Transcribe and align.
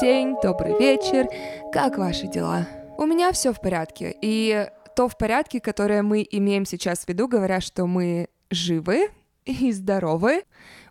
день, 0.00 0.36
добрый 0.42 0.78
вечер. 0.78 1.28
Как 1.72 1.98
ваши 1.98 2.26
дела? 2.26 2.66
У 2.96 3.04
меня 3.04 3.32
все 3.32 3.52
в 3.52 3.60
порядке. 3.60 4.16
И 4.22 4.66
то 4.96 5.08
в 5.08 5.18
порядке, 5.18 5.60
которое 5.60 6.02
мы 6.02 6.26
имеем 6.30 6.64
сейчас 6.64 7.00
в 7.00 7.08
виду, 7.08 7.28
говоря, 7.28 7.60
что 7.60 7.86
мы 7.86 8.28
живы 8.50 9.10
и 9.44 9.72
здоровы. 9.72 10.44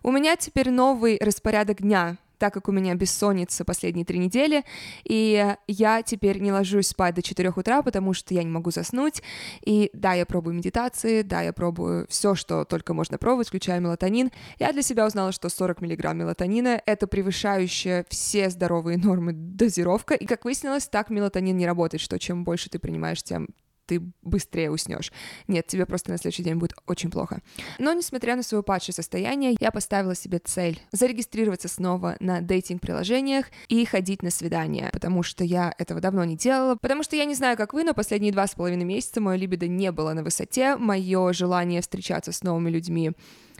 У 0.04 0.12
меня 0.12 0.36
теперь 0.36 0.70
новый 0.70 1.18
распорядок 1.20 1.82
дня, 1.82 2.18
так 2.40 2.54
как 2.54 2.68
у 2.68 2.72
меня 2.72 2.94
бессонница 2.94 3.64
последние 3.64 4.04
три 4.04 4.18
недели, 4.18 4.64
и 5.04 5.54
я 5.68 6.02
теперь 6.02 6.40
не 6.40 6.50
ложусь 6.50 6.88
спать 6.88 7.14
до 7.14 7.22
4 7.22 7.50
утра, 7.54 7.82
потому 7.82 8.14
что 8.14 8.32
я 8.34 8.42
не 8.42 8.50
могу 8.50 8.70
заснуть. 8.70 9.22
И 9.64 9.90
да, 9.92 10.14
я 10.14 10.24
пробую 10.24 10.56
медитации, 10.56 11.20
да, 11.22 11.42
я 11.42 11.52
пробую 11.52 12.06
все, 12.08 12.34
что 12.34 12.64
только 12.64 12.94
можно 12.94 13.18
пробовать, 13.18 13.48
включая 13.48 13.78
мелатонин. 13.78 14.30
Я 14.58 14.72
для 14.72 14.82
себя 14.82 15.06
узнала, 15.06 15.32
что 15.32 15.50
40 15.50 15.82
миллиграмм 15.82 16.16
мелатонина— 16.18 16.80
это 16.86 17.06
превышающая 17.06 18.06
все 18.08 18.48
здоровые 18.48 18.96
нормы 18.96 19.32
дозировка, 19.34 20.14
и, 20.14 20.24
как 20.24 20.44
выяснилось, 20.46 20.88
так 20.88 21.10
мелатонин 21.10 21.56
не 21.56 21.66
работает, 21.66 22.00
что 22.00 22.18
чем 22.18 22.44
больше 22.44 22.70
ты 22.70 22.78
принимаешь, 22.78 23.22
тем 23.22 23.48
ты 23.90 24.00
быстрее 24.22 24.70
уснешь. 24.70 25.10
Нет, 25.48 25.66
тебе 25.66 25.84
просто 25.84 26.12
на 26.12 26.18
следующий 26.18 26.44
день 26.44 26.54
будет 26.54 26.74
очень 26.86 27.10
плохо. 27.10 27.40
Но, 27.80 27.92
несмотря 27.92 28.36
на 28.36 28.44
свое 28.44 28.62
падшее 28.62 28.94
состояние, 28.94 29.56
я 29.58 29.72
поставила 29.72 30.14
себе 30.14 30.38
цель 30.38 30.80
зарегистрироваться 30.92 31.66
снова 31.66 32.16
на 32.20 32.40
дейтинг-приложениях 32.40 33.46
и 33.66 33.84
ходить 33.84 34.22
на 34.22 34.30
свидания, 34.30 34.90
потому 34.92 35.24
что 35.24 35.42
я 35.42 35.74
этого 35.76 36.00
давно 36.00 36.22
не 36.22 36.36
делала, 36.36 36.76
потому 36.76 37.02
что 37.02 37.16
я 37.16 37.24
не 37.24 37.34
знаю, 37.34 37.56
как 37.56 37.72
вы, 37.72 37.82
но 37.82 37.92
последние 37.92 38.32
два 38.32 38.46
с 38.46 38.54
половиной 38.54 38.84
месяца 38.84 39.20
мое 39.20 39.36
либидо 39.36 39.66
не 39.66 39.90
было 39.90 40.12
на 40.12 40.22
высоте, 40.22 40.76
мое 40.76 41.32
желание 41.32 41.80
встречаться 41.80 42.30
с 42.30 42.44
новыми 42.44 42.70
людьми 42.70 43.10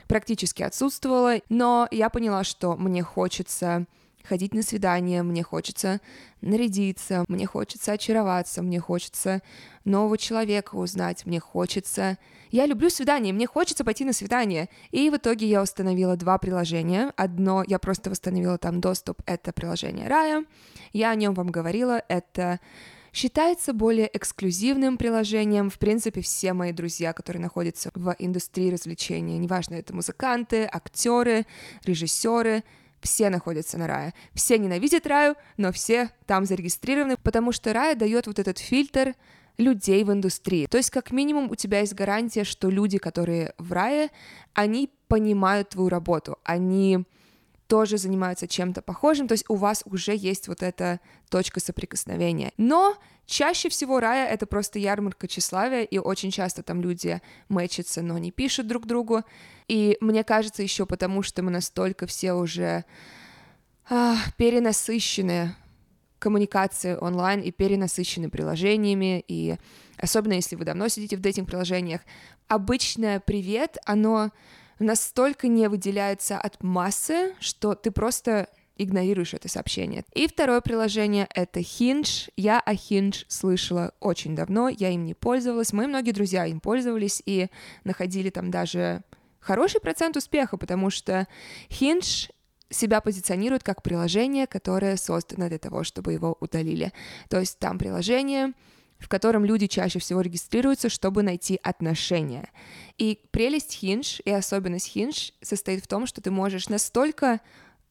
практически 0.07 0.63
отсутствовало, 0.63 1.39
но 1.49 1.89
я 1.91 2.09
поняла, 2.09 2.45
что 2.45 2.77
мне 2.77 3.03
хочется 3.03 3.85
ходить 4.23 4.53
на 4.53 4.61
свидания, 4.61 5.23
мне 5.23 5.43
хочется 5.43 6.01
нарядиться, 6.41 7.25
мне 7.27 7.45
хочется 7.45 7.93
очароваться, 7.93 8.61
мне 8.61 8.79
хочется 8.79 9.41
нового 9.85 10.17
человека 10.17 10.75
узнать, 10.75 11.25
мне 11.25 11.39
хочется... 11.39 12.17
Я 12.49 12.65
люблю 12.65 12.89
свидания, 12.89 13.31
мне 13.31 13.47
хочется 13.47 13.85
пойти 13.85 14.03
на 14.03 14.11
свидание. 14.11 14.67
И 14.91 15.09
в 15.09 15.15
итоге 15.15 15.47
я 15.47 15.61
установила 15.61 16.17
два 16.17 16.37
приложения. 16.37 17.13
Одно, 17.15 17.63
я 17.65 17.79
просто 17.79 18.09
восстановила 18.09 18.57
там 18.57 18.81
доступ, 18.81 19.21
это 19.25 19.53
приложение 19.53 20.07
Рая. 20.07 20.45
Я 20.91 21.11
о 21.11 21.15
нем 21.15 21.33
вам 21.33 21.49
говорила, 21.49 22.03
это 22.09 22.59
считается 23.13 23.73
более 23.73 24.09
эксклюзивным 24.15 24.97
приложением. 24.97 25.69
В 25.69 25.77
принципе, 25.77 26.21
все 26.21 26.53
мои 26.53 26.71
друзья, 26.71 27.13
которые 27.13 27.41
находятся 27.41 27.91
в 27.93 28.15
индустрии 28.19 28.71
развлечения, 28.71 29.37
неважно, 29.37 29.75
это 29.75 29.93
музыканты, 29.93 30.67
актеры, 30.71 31.45
режиссеры, 31.83 32.63
все 33.01 33.29
находятся 33.29 33.77
на 33.77 33.87
Рае. 33.87 34.13
Все 34.33 34.57
ненавидят 34.57 35.07
Раю, 35.07 35.35
но 35.57 35.71
все 35.71 36.11
там 36.25 36.45
зарегистрированы, 36.45 37.17
потому 37.17 37.51
что 37.51 37.73
Рая 37.73 37.95
дает 37.95 38.27
вот 38.27 38.39
этот 38.39 38.57
фильтр 38.57 39.15
людей 39.57 40.03
в 40.03 40.11
индустрии. 40.11 40.65
То 40.65 40.77
есть, 40.77 40.89
как 40.89 41.11
минимум, 41.11 41.49
у 41.49 41.55
тебя 41.55 41.79
есть 41.79 41.93
гарантия, 41.93 42.43
что 42.43 42.69
люди, 42.69 42.97
которые 42.97 43.53
в 43.57 43.71
рае, 43.71 44.09
они 44.53 44.89
понимают 45.07 45.69
твою 45.69 45.89
работу, 45.89 46.37
они 46.43 47.05
тоже 47.71 47.97
занимаются 47.97 48.49
чем-то 48.49 48.81
похожим, 48.81 49.29
то 49.29 49.31
есть 49.31 49.45
у 49.47 49.55
вас 49.55 49.83
уже 49.85 50.13
есть 50.13 50.49
вот 50.49 50.61
эта 50.61 50.99
точка 51.29 51.61
соприкосновения. 51.61 52.51
Но 52.57 52.97
чаще 53.25 53.69
всего 53.69 54.01
рая— 54.01 54.27
это 54.29 54.45
просто 54.45 54.77
ярмарка 54.77 55.25
тщеславия, 55.25 55.83
и 55.83 55.97
очень 55.97 56.31
часто 56.31 56.63
там 56.63 56.81
люди 56.81 57.21
мэчатся, 57.47 58.01
но 58.01 58.17
не 58.17 58.29
пишут 58.29 58.67
друг 58.67 58.87
другу. 58.87 59.23
И 59.69 59.97
мне 60.01 60.25
кажется 60.25 60.61
еще 60.61 60.85
потому, 60.85 61.23
что 61.23 61.43
мы 61.43 61.49
настолько 61.51 62.07
все 62.07 62.33
уже 62.33 62.83
а, 63.89 64.17
перенасыщены 64.35 65.55
коммуникации 66.19 66.97
онлайн 66.99 67.39
и 67.39 67.51
перенасыщены 67.51 68.29
приложениями, 68.29 69.23
и 69.29 69.55
особенно 69.95 70.33
если 70.33 70.57
вы 70.57 70.65
давно 70.65 70.89
сидите 70.89 71.15
в 71.15 71.21
дейтинг-приложениях, 71.21 72.01
обычное 72.49 73.21
«привет», 73.21 73.77
оно 73.85 74.31
настолько 74.81 75.47
не 75.47 75.67
выделяется 75.69 76.37
от 76.37 76.61
массы, 76.63 77.33
что 77.39 77.75
ты 77.75 77.91
просто 77.91 78.47
игнорируешь 78.77 79.33
это 79.33 79.47
сообщение. 79.47 80.03
И 80.13 80.27
второе 80.27 80.61
приложение— 80.61 81.27
это 81.35 81.59
Hinge. 81.59 82.29
Я 82.35 82.59
о 82.59 82.73
Hinge 82.73 83.25
слышала 83.27 83.93
очень 83.99 84.35
давно, 84.35 84.69
я 84.69 84.89
им 84.89 85.05
не 85.05 85.13
пользовалась. 85.13 85.73
Мои 85.73 85.87
многие 85.87 86.11
друзья 86.11 86.45
им 86.45 86.59
пользовались 86.59 87.21
и 87.25 87.49
находили 87.83 88.29
там 88.29 88.49
даже 88.49 89.03
хороший 89.39 89.81
процент 89.81 90.17
успеха, 90.17 90.57
потому 90.57 90.89
что 90.89 91.27
Hinge 91.69 92.31
себя 92.69 93.01
позиционирует 93.01 93.63
как 93.63 93.83
приложение, 93.83 94.47
которое 94.47 94.95
создано 94.97 95.49
для 95.49 95.59
того, 95.59 95.83
чтобы 95.83 96.13
его 96.13 96.37
удалили. 96.39 96.91
То 97.29 97.39
есть 97.39 97.59
там 97.59 97.77
приложение, 97.77 98.53
в 99.01 99.09
котором 99.09 99.43
люди 99.43 99.67
чаще 99.67 99.99
всего 99.99 100.21
регистрируются, 100.21 100.87
чтобы 100.89 101.23
найти 101.23 101.59
отношения. 101.61 102.49
И 102.97 103.19
прелесть 103.31 103.79
Hinge 103.81 104.21
и 104.23 104.29
особенность 104.29 104.95
Hinge 104.95 105.33
состоит 105.41 105.83
в 105.83 105.87
том, 105.87 106.05
что 106.05 106.21
ты 106.21 106.31
можешь 106.31 106.69
настолько 106.69 107.41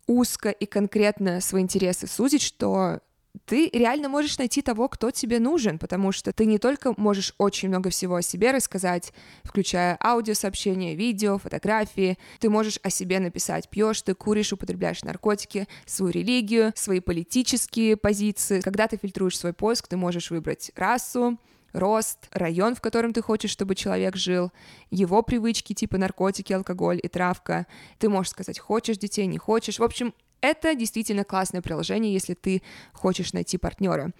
узко 0.07 0.51
и 0.51 0.67
конкретно 0.67 1.41
свои 1.41 1.63
интересы 1.63 2.07
сузить, 2.07 2.43
что 2.43 3.01
ты 3.45 3.69
реально 3.73 4.09
можешь 4.09 4.39
найти 4.39 4.63
того, 4.63 4.89
кто 4.89 5.11
тебе 5.11 5.39
нужен, 5.39 5.79
потому 5.79 6.13
что 6.13 6.33
ты 6.33 6.47
не 6.47 6.59
только 6.59 6.95
можешь 6.97 7.35
очень 7.39 7.69
много 7.69 7.91
всего 7.91 8.17
о 8.17 8.23
себе 8.23 8.51
рассказать, 8.51 9.13
включая 9.45 9.97
аудиосообщения, 10.03 10.95
видео, 10.95 11.39
фотографии, 11.39 12.19
ты 12.39 12.51
можешь 12.51 12.79
о 12.83 12.91
себе 12.91 13.21
написать, 13.21 13.69
пьешь 13.69 14.03
ты, 14.03 14.15
куришь, 14.15 14.53
употребляешь 14.53 15.03
наркотики, 15.03 15.69
свою 15.87 16.13
религию, 16.13 16.73
свои 16.75 17.01
политические 17.01 17.97
позиции. 17.97 18.61
Когда 18.61 18.89
ты 18.89 18.97
фильтруешь 18.97 19.39
свой 19.39 19.53
поиск, 19.53 19.89
ты 19.89 19.97
можешь 19.97 20.31
выбрать 20.31 20.73
расу, 20.75 21.39
рост, 21.73 22.29
район, 22.33 22.75
в 22.75 22.81
котором 22.81 23.13
ты 23.13 23.23
хочешь, 23.23 23.51
чтобы 23.51 23.75
человек 23.75 24.17
жил, 24.17 24.51
его 24.91 25.23
привычки 25.23 25.73
типа 25.73 25.99
наркотики, 25.99 26.53
алкоголь 26.53 27.01
и 27.03 27.09
травка. 27.09 27.67
Ты 27.99 28.09
можешь 28.09 28.31
сказать, 28.31 28.59
хочешь 28.59 28.99
детей, 28.99 29.27
не 29.27 29.39
хочешь. 29.39 29.79
В 29.79 29.85
общем, 29.85 30.15
это 30.41 30.75
действительно 30.75 31.25
классное 31.25 31.63
приложение, 31.63 32.13
если 32.13 32.35
ты 32.35 32.63
хочешь 32.93 33.33
найти 33.33 33.59
партнера. 33.59 34.13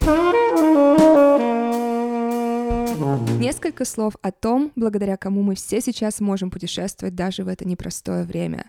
Несколько 3.39 3.85
слов 3.85 4.15
о 4.23 4.33
том, 4.33 4.73
благодаря 4.75 5.17
кому 5.17 5.43
мы 5.43 5.55
все 5.55 5.81
сейчас 5.81 6.21
можем 6.21 6.51
путешествовать 6.51 7.15
даже 7.15 7.45
в 7.45 7.49
это 7.49 7.67
непростое 7.67 8.25
время. 8.25 8.67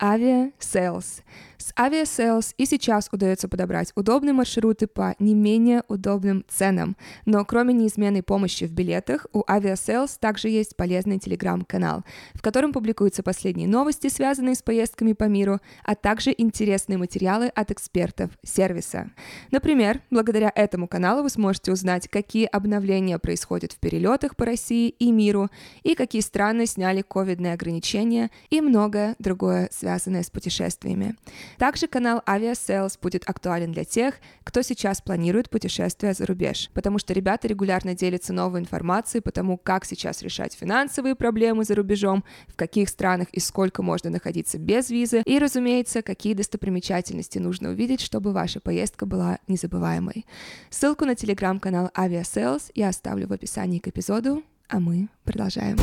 Aviasales. 0.00 1.22
С 1.58 1.72
Aviasales 1.76 2.54
и 2.56 2.66
сейчас 2.66 3.08
удается 3.10 3.48
подобрать 3.48 3.90
удобные 3.96 4.32
маршруты 4.32 4.86
по 4.86 5.16
не 5.18 5.34
менее 5.34 5.82
удобным 5.88 6.44
ценам. 6.48 6.96
Но 7.26 7.44
кроме 7.44 7.74
неизменной 7.74 8.22
помощи 8.22 8.64
в 8.64 8.72
билетах, 8.72 9.26
у 9.32 9.42
Aviasales 9.48 10.18
также 10.18 10.48
есть 10.48 10.76
полезный 10.76 11.18
телеграм-канал, 11.18 12.04
в 12.34 12.42
котором 12.42 12.72
публикуются 12.72 13.24
последние 13.24 13.66
новости, 13.66 14.08
связанные 14.08 14.54
с 14.54 14.62
поездками 14.62 15.14
по 15.14 15.24
миру, 15.24 15.58
а 15.84 15.96
также 15.96 16.32
интересные 16.36 16.96
материалы 16.96 17.48
от 17.48 17.72
экспертов 17.72 18.30
сервиса. 18.44 19.10
Например, 19.50 20.00
благодаря 20.10 20.52
этому 20.54 20.86
каналу 20.86 21.24
вы 21.24 21.28
сможете 21.28 21.72
узнать, 21.72 22.06
какие 22.06 22.46
обновления 22.46 23.18
происходят 23.18 23.57
в 23.66 23.78
перелетах 23.78 24.36
по 24.36 24.44
России 24.44 24.88
и 24.88 25.10
миру, 25.10 25.50
и 25.82 25.94
какие 25.94 26.22
страны 26.22 26.66
сняли 26.66 27.02
ковидные 27.02 27.54
ограничения, 27.54 28.30
и 28.50 28.60
многое 28.60 29.16
другое 29.18 29.68
связанное 29.72 30.22
с 30.22 30.30
путешествиями. 30.30 31.16
Также 31.58 31.86
канал 31.86 32.22
Aviasales 32.26 32.98
будет 33.00 33.28
актуален 33.28 33.72
для 33.72 33.84
тех, 33.84 34.14
кто 34.44 34.62
сейчас 34.62 35.00
планирует 35.00 35.50
путешествия 35.50 36.14
за 36.14 36.26
рубеж, 36.26 36.70
потому 36.74 36.98
что 36.98 37.12
ребята 37.12 37.48
регулярно 37.48 37.94
делятся 37.94 38.32
новой 38.32 38.60
информацией 38.60 39.22
по 39.22 39.30
тому, 39.30 39.58
как 39.58 39.84
сейчас 39.84 40.22
решать 40.22 40.54
финансовые 40.54 41.14
проблемы 41.14 41.64
за 41.64 41.74
рубежом, 41.74 42.24
в 42.46 42.56
каких 42.56 42.88
странах 42.88 43.28
и 43.32 43.40
сколько 43.40 43.82
можно 43.82 44.10
находиться 44.10 44.58
без 44.58 44.90
визы, 44.90 45.22
и, 45.24 45.38
разумеется, 45.38 46.02
какие 46.02 46.34
достопримечательности 46.34 47.38
нужно 47.38 47.70
увидеть, 47.70 48.00
чтобы 48.00 48.32
ваша 48.32 48.60
поездка 48.60 49.06
была 49.06 49.38
незабываемой. 49.48 50.26
Ссылку 50.70 51.04
на 51.04 51.14
телеграм-канал 51.14 51.90
Aviasales 51.94 52.70
я 52.74 52.88
оставлю 52.88 53.26
в 53.26 53.32
описании 53.32 53.47
к 53.80 53.88
эпизоду, 53.88 54.42
а 54.68 54.78
мы 54.78 55.08
продолжаем. 55.24 55.76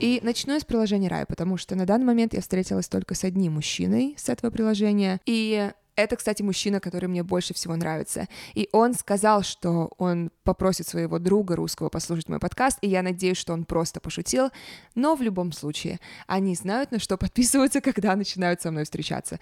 И 0.00 0.20
начну 0.22 0.58
с 0.58 0.64
приложения 0.64 1.08
Рай, 1.08 1.26
потому 1.26 1.56
что 1.56 1.74
на 1.74 1.86
данный 1.86 2.06
момент 2.06 2.34
я 2.34 2.40
встретилась 2.40 2.88
только 2.88 3.14
с 3.14 3.24
одним 3.24 3.54
мужчиной 3.54 4.14
с 4.18 4.28
этого 4.28 4.50
приложения. 4.50 5.20
И 5.26 5.70
это, 5.96 6.16
кстати, 6.16 6.42
мужчина, 6.42 6.80
который 6.80 7.08
мне 7.08 7.22
больше 7.22 7.52
всего 7.54 7.76
нравится. 7.76 8.28
И 8.54 8.68
он 8.72 8.94
сказал, 8.94 9.42
что 9.42 9.92
он 9.98 10.30
попросит 10.44 10.86
своего 10.86 11.18
друга 11.18 11.56
русского 11.56 11.88
послушать 11.88 12.28
мой 12.28 12.38
подкаст, 12.38 12.78
и 12.80 12.88
я 12.88 13.02
надеюсь, 13.02 13.36
что 13.36 13.52
он 13.52 13.64
просто 13.64 14.00
пошутил. 14.00 14.50
Но 14.94 15.16
в 15.16 15.22
любом 15.22 15.52
случае, 15.52 16.00
они 16.26 16.54
знают, 16.54 16.90
на 16.90 16.98
что 16.98 17.16
подписываются, 17.16 17.80
когда 17.82 18.16
начинают 18.16 18.62
со 18.62 18.70
мной 18.70 18.84
встречаться. 18.84 19.40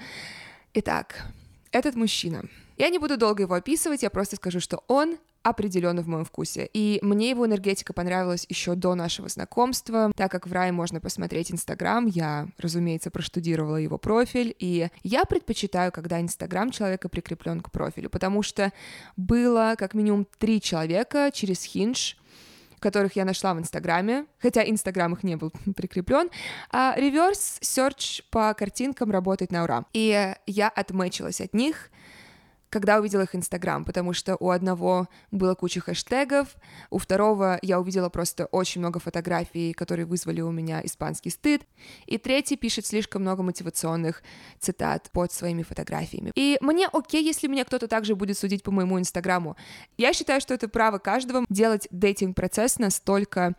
Итак, 0.75 1.27
этот 1.71 1.97
мужчина. 1.97 2.45
Я 2.79 2.91
не 2.91 2.99
буду 2.99 3.17
долго 3.17 3.43
его 3.43 3.55
описывать, 3.55 4.05
я 4.05 4.11
просто 4.11 4.37
скажу, 4.37 4.61
что 4.61 4.85
он 4.87 5.19
определенно 5.43 6.03
в 6.03 6.07
моем 6.07 6.25
вкусе. 6.25 6.69
И 6.73 7.01
мне 7.03 7.31
его 7.31 7.45
энергетика 7.45 7.93
понравилась 7.93 8.47
еще 8.49 8.77
до 8.77 8.95
нашего 8.95 9.29
знакомства, 9.29 10.13
так 10.15 10.31
как 10.31 10.47
в 10.47 10.53
рай 10.53 10.71
можно 10.71 11.01
посмотреть 11.01 11.51
Инстаграм, 11.51 12.07
я, 12.07 12.47
разумеется, 12.59 13.11
проштудировала 13.11 13.77
его 13.77 13.99
профиль, 13.99 14.55
и 14.61 14.89
я 15.03 15.25
предпочитаю, 15.25 15.91
когда 15.91 16.21
Инстаграм 16.21 16.71
человека 16.71 17.09
прикреплен 17.09 17.61
к 17.63 17.73
профилю, 17.73 18.11
потому 18.11 18.43
что 18.43 18.73
было 19.17 19.75
как 19.77 19.95
минимум 19.95 20.27
три 20.39 20.61
человека 20.61 21.31
через 21.33 21.65
Хинж, 21.65 22.17
которых 22.79 23.17
я 23.17 23.25
нашла 23.25 23.55
в 23.55 23.59
Инстаграме, 23.59 24.27
хотя 24.39 24.63
Инстаграм 24.69 25.13
их 25.15 25.25
не 25.25 25.37
был 25.37 25.53
прикреплен, 25.77 26.31
а 26.71 26.95
реверс 26.97 27.59
search 27.61 28.23
по 28.31 28.55
картинкам 28.55 29.11
работает 29.11 29.51
на 29.51 29.65
ура. 29.65 29.85
И 29.93 30.33
я 30.47 30.69
отмечилась 30.69 31.41
от 31.41 31.55
них, 31.55 31.91
когда 32.71 32.99
увидела 32.99 33.23
их 33.23 33.35
Инстаграм, 33.35 33.85
потому 33.85 34.13
что 34.13 34.37
у 34.41 34.51
одного 34.51 35.09
было 35.31 35.55
куча 35.55 35.81
хэштегов, 35.81 36.49
у 36.91 36.99
второго 36.99 37.59
я 37.63 37.81
увидела 37.81 38.09
просто 38.09 38.47
очень 38.47 38.81
много 38.81 39.01
фотографий, 39.01 39.73
которые 39.73 40.07
вызвали 40.07 40.41
у 40.41 40.51
меня 40.51 40.81
испанский 40.85 41.31
стыд, 41.31 41.63
и 42.07 42.19
третий 42.19 42.57
пишет 42.57 42.87
слишком 42.87 43.23
много 43.23 43.43
мотивационных 43.43 44.23
цитат 44.59 45.11
под 45.13 45.33
своими 45.33 45.63
фотографиями. 45.63 46.33
И 46.35 46.59
мне 46.61 46.89
окей, 46.93 47.25
если 47.25 47.49
меня 47.49 47.65
кто-то 47.65 47.89
также 47.89 48.15
будет 48.15 48.39
судить 48.39 48.63
по 48.63 48.71
моему 48.71 48.99
Инстаграму. 48.99 49.57
Я 49.97 50.13
считаю, 50.13 50.41
что 50.41 50.55
это 50.55 50.69
право 50.69 50.99
каждого 50.99 51.45
делать 51.49 51.89
дейтинг-процесс 51.91 52.79
настолько 52.79 53.55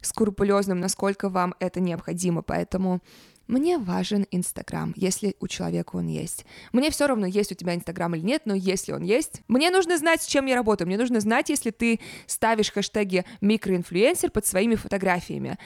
скрупулезным, 0.00 0.80
насколько 0.80 1.28
вам 1.28 1.54
это 1.58 1.80
необходимо, 1.80 2.42
поэтому 2.42 3.00
мне 3.46 3.78
важен 3.78 4.26
Инстаграм, 4.30 4.92
если 4.96 5.36
у 5.40 5.48
человека 5.48 5.96
он 5.96 6.06
есть. 6.06 6.46
Мне 6.72 6.90
все 6.90 7.06
равно, 7.06 7.26
есть 7.26 7.52
у 7.52 7.54
тебя 7.54 7.74
Инстаграм 7.74 8.14
или 8.14 8.22
нет, 8.22 8.42
но 8.44 8.54
если 8.54 8.92
он 8.92 9.02
есть, 9.02 9.42
мне 9.48 9.70
нужно 9.70 9.98
знать, 9.98 10.22
с 10.22 10.26
чем 10.26 10.46
я 10.46 10.54
работаю. 10.54 10.88
Мне 10.88 10.98
нужно 10.98 11.20
знать, 11.20 11.48
если 11.50 11.70
ты 11.70 12.00
ставишь 12.26 12.72
хэштеги 12.72 13.24
микроинфлюенсер 13.40 14.30
под 14.30 14.46
своими 14.46 14.74
фотографиями. 14.76 15.58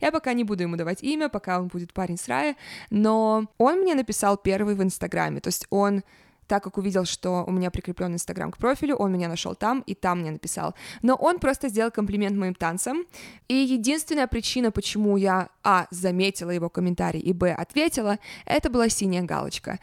Я 0.00 0.12
пока 0.12 0.32
не 0.34 0.44
буду 0.44 0.64
ему 0.64 0.76
давать 0.76 1.02
имя, 1.02 1.28
пока 1.28 1.58
он 1.60 1.68
будет 1.68 1.92
парень 1.92 2.18
с 2.18 2.28
рая, 2.28 2.56
но 2.90 3.46
он 3.58 3.80
мне 3.80 3.94
написал 3.94 4.36
первый 4.36 4.74
в 4.74 4.82
Инстаграме, 4.82 5.40
то 5.40 5.48
есть 5.48 5.66
он 5.70 6.02
так 6.46 6.62
как 6.62 6.78
увидел, 6.78 7.04
что 7.04 7.44
у 7.46 7.50
меня 7.50 7.70
прикреплен 7.70 8.14
Инстаграм 8.14 8.50
к 8.50 8.58
профилю, 8.58 8.96
он 8.96 9.12
меня 9.12 9.28
нашел 9.28 9.54
там 9.54 9.80
и 9.80 9.94
там 9.94 10.20
мне 10.20 10.30
написал. 10.30 10.74
Но 11.02 11.14
он 11.14 11.38
просто 11.38 11.68
сделал 11.68 11.90
комплимент 11.90 12.36
моим 12.36 12.54
танцам. 12.54 13.04
И 13.48 13.54
единственная 13.54 14.26
причина, 14.26 14.70
почему 14.70 15.16
я, 15.16 15.48
а, 15.62 15.86
заметила 15.90 16.50
его 16.50 16.68
комментарий, 16.68 17.20
и, 17.20 17.32
б, 17.32 17.52
ответила, 17.52 18.18
это 18.46 18.70
была 18.70 18.88
синяя 18.88 19.22
галочка. 19.22 19.78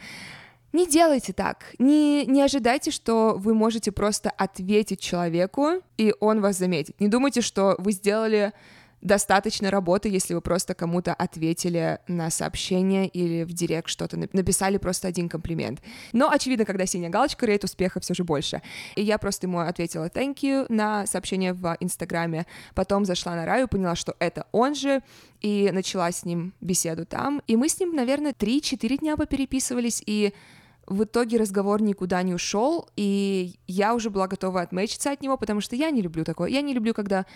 Не 0.72 0.86
делайте 0.86 1.34
так. 1.34 1.74
Не, 1.78 2.24
не 2.24 2.40
ожидайте, 2.40 2.90
что 2.90 3.34
вы 3.36 3.52
можете 3.52 3.92
просто 3.92 4.30
ответить 4.30 5.00
человеку, 5.00 5.82
и 5.98 6.14
он 6.18 6.40
вас 6.40 6.56
заметит. 6.56 6.98
Не 6.98 7.08
думайте, 7.08 7.42
что 7.42 7.74
вы 7.78 7.92
сделали 7.92 8.52
достаточно 9.02 9.70
работы, 9.70 10.08
если 10.08 10.32
вы 10.32 10.40
просто 10.40 10.74
кому-то 10.74 11.12
ответили 11.12 11.98
на 12.06 12.30
сообщение 12.30 13.08
или 13.08 13.42
в 13.42 13.52
директ 13.52 13.88
что-то 13.88 14.16
написали 14.16 14.78
просто 14.78 15.08
один 15.08 15.28
комплимент. 15.28 15.82
Но, 16.12 16.30
очевидно, 16.30 16.64
когда 16.64 16.86
синяя 16.86 17.10
галочка, 17.10 17.44
рейд 17.44 17.64
успеха 17.64 18.00
все 18.00 18.14
же 18.14 18.24
больше. 18.24 18.62
И 18.94 19.02
я 19.02 19.18
просто 19.18 19.46
ему 19.46 19.58
ответила 19.58 20.06
thank 20.06 20.36
you 20.42 20.66
на 20.68 21.04
сообщение 21.06 21.52
в 21.52 21.76
Инстаграме, 21.80 22.46
потом 22.74 23.04
зашла 23.04 23.34
на 23.34 23.44
Раю, 23.44 23.68
поняла, 23.68 23.96
что 23.96 24.14
это 24.20 24.46
он 24.52 24.74
же, 24.74 25.02
и 25.40 25.70
начала 25.72 26.10
с 26.10 26.24
ним 26.24 26.54
беседу 26.60 27.04
там. 27.04 27.42
И 27.48 27.56
мы 27.56 27.68
с 27.68 27.78
ним, 27.80 27.94
наверное, 27.94 28.32
3-4 28.32 28.98
дня 28.98 29.16
попереписывались, 29.16 30.00
и 30.06 30.32
в 30.86 31.04
итоге 31.04 31.38
разговор 31.38 31.82
никуда 31.82 32.22
не 32.22 32.34
ушел, 32.34 32.88
и 32.96 33.54
я 33.66 33.94
уже 33.94 34.10
была 34.10 34.28
готова 34.28 34.60
отмечиться 34.60 35.10
от 35.10 35.22
него, 35.22 35.36
потому 35.36 35.60
что 35.60 35.74
я 35.76 35.90
не 35.90 36.02
люблю 36.02 36.24
такое. 36.24 36.50
Я 36.50 36.60
не 36.60 36.74
люблю, 36.74 36.94
когда 36.94 37.26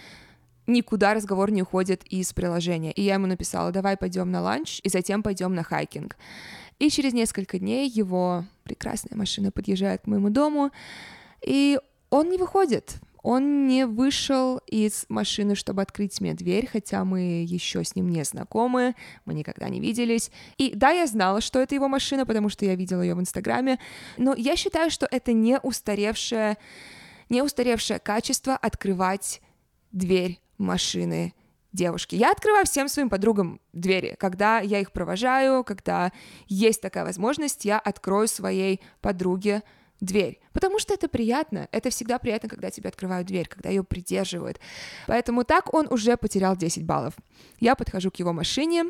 никуда 0.66 1.14
разговор 1.14 1.50
не 1.50 1.62
уходит 1.62 2.04
из 2.04 2.32
приложения. 2.32 2.92
И 2.92 3.02
я 3.02 3.14
ему 3.14 3.26
написала, 3.26 3.72
давай 3.72 3.96
пойдем 3.96 4.30
на 4.30 4.40
ланч, 4.40 4.80
и 4.82 4.88
затем 4.88 5.22
пойдем 5.22 5.54
на 5.54 5.62
хайкинг. 5.62 6.16
И 6.78 6.90
через 6.90 7.12
несколько 7.12 7.58
дней 7.58 7.88
его 7.88 8.44
прекрасная 8.64 9.16
машина 9.16 9.50
подъезжает 9.50 10.02
к 10.02 10.06
моему 10.06 10.30
дому, 10.30 10.70
и 11.44 11.78
он 12.10 12.28
не 12.28 12.36
выходит. 12.36 12.96
Он 13.22 13.66
не 13.66 13.86
вышел 13.86 14.58
из 14.68 15.04
машины, 15.08 15.56
чтобы 15.56 15.82
открыть 15.82 16.20
мне 16.20 16.32
дверь, 16.32 16.68
хотя 16.70 17.04
мы 17.04 17.42
еще 17.42 17.82
с 17.82 17.96
ним 17.96 18.08
не 18.08 18.22
знакомы, 18.22 18.94
мы 19.24 19.34
никогда 19.34 19.68
не 19.68 19.80
виделись. 19.80 20.30
И 20.58 20.72
да, 20.76 20.90
я 20.90 21.08
знала, 21.08 21.40
что 21.40 21.58
это 21.58 21.74
его 21.74 21.88
машина, 21.88 22.24
потому 22.24 22.48
что 22.50 22.64
я 22.64 22.76
видела 22.76 23.02
ее 23.02 23.16
в 23.16 23.20
Инстаграме, 23.20 23.80
но 24.16 24.32
я 24.36 24.54
считаю, 24.54 24.92
что 24.92 25.08
это 25.10 25.32
не 25.32 25.58
устаревшее, 25.58 26.56
не 27.28 27.42
устаревшее 27.42 27.98
качество 27.98 28.54
открывать 28.54 29.40
дверь 29.90 30.38
машины 30.58 31.34
девушки. 31.72 32.16
Я 32.16 32.32
открываю 32.32 32.66
всем 32.66 32.88
своим 32.88 33.08
подругам 33.08 33.60
двери. 33.72 34.16
Когда 34.18 34.60
я 34.60 34.80
их 34.80 34.92
провожаю, 34.92 35.62
когда 35.62 36.12
есть 36.48 36.80
такая 36.80 37.04
возможность, 37.04 37.64
я 37.64 37.78
открою 37.78 38.28
своей 38.28 38.80
подруге 39.00 39.62
дверь. 40.00 40.40
Потому 40.52 40.78
что 40.78 40.94
это 40.94 41.08
приятно. 41.08 41.68
Это 41.72 41.90
всегда 41.90 42.18
приятно, 42.18 42.48
когда 42.48 42.70
тебе 42.70 42.88
открывают 42.88 43.26
дверь, 43.26 43.46
когда 43.46 43.68
ее 43.68 43.84
придерживают. 43.84 44.60
Поэтому 45.06 45.44
так 45.44 45.72
он 45.72 45.86
уже 45.90 46.16
потерял 46.16 46.56
10 46.56 46.84
баллов. 46.84 47.14
Я 47.60 47.74
подхожу 47.74 48.10
к 48.10 48.16
его 48.16 48.32
машине, 48.32 48.84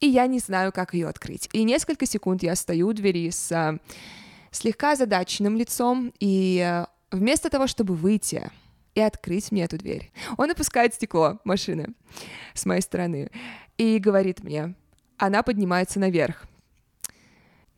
и 0.00 0.08
я 0.08 0.26
не 0.26 0.38
знаю, 0.38 0.72
как 0.72 0.94
ее 0.94 1.08
открыть. 1.08 1.48
И 1.52 1.64
несколько 1.64 2.06
секунд 2.06 2.42
я 2.42 2.54
стою 2.54 2.88
у 2.88 2.92
двери 2.92 3.30
с 3.30 3.50
а, 3.52 3.78
слегка 4.50 4.92
озадаченным 4.92 5.56
лицом, 5.56 6.12
и 6.20 6.60
а, 6.60 6.88
вместо 7.10 7.48
того, 7.50 7.66
чтобы 7.66 7.94
выйти, 7.94 8.50
и 8.96 9.00
открыть 9.00 9.52
мне 9.52 9.64
эту 9.64 9.78
дверь. 9.78 10.10
Он 10.38 10.50
опускает 10.50 10.94
стекло 10.94 11.38
машины 11.44 11.94
с 12.54 12.64
моей 12.64 12.80
стороны 12.80 13.30
и 13.76 13.98
говорит 13.98 14.42
мне, 14.42 14.74
она 15.18 15.42
поднимается 15.42 16.00
наверх. 16.00 16.46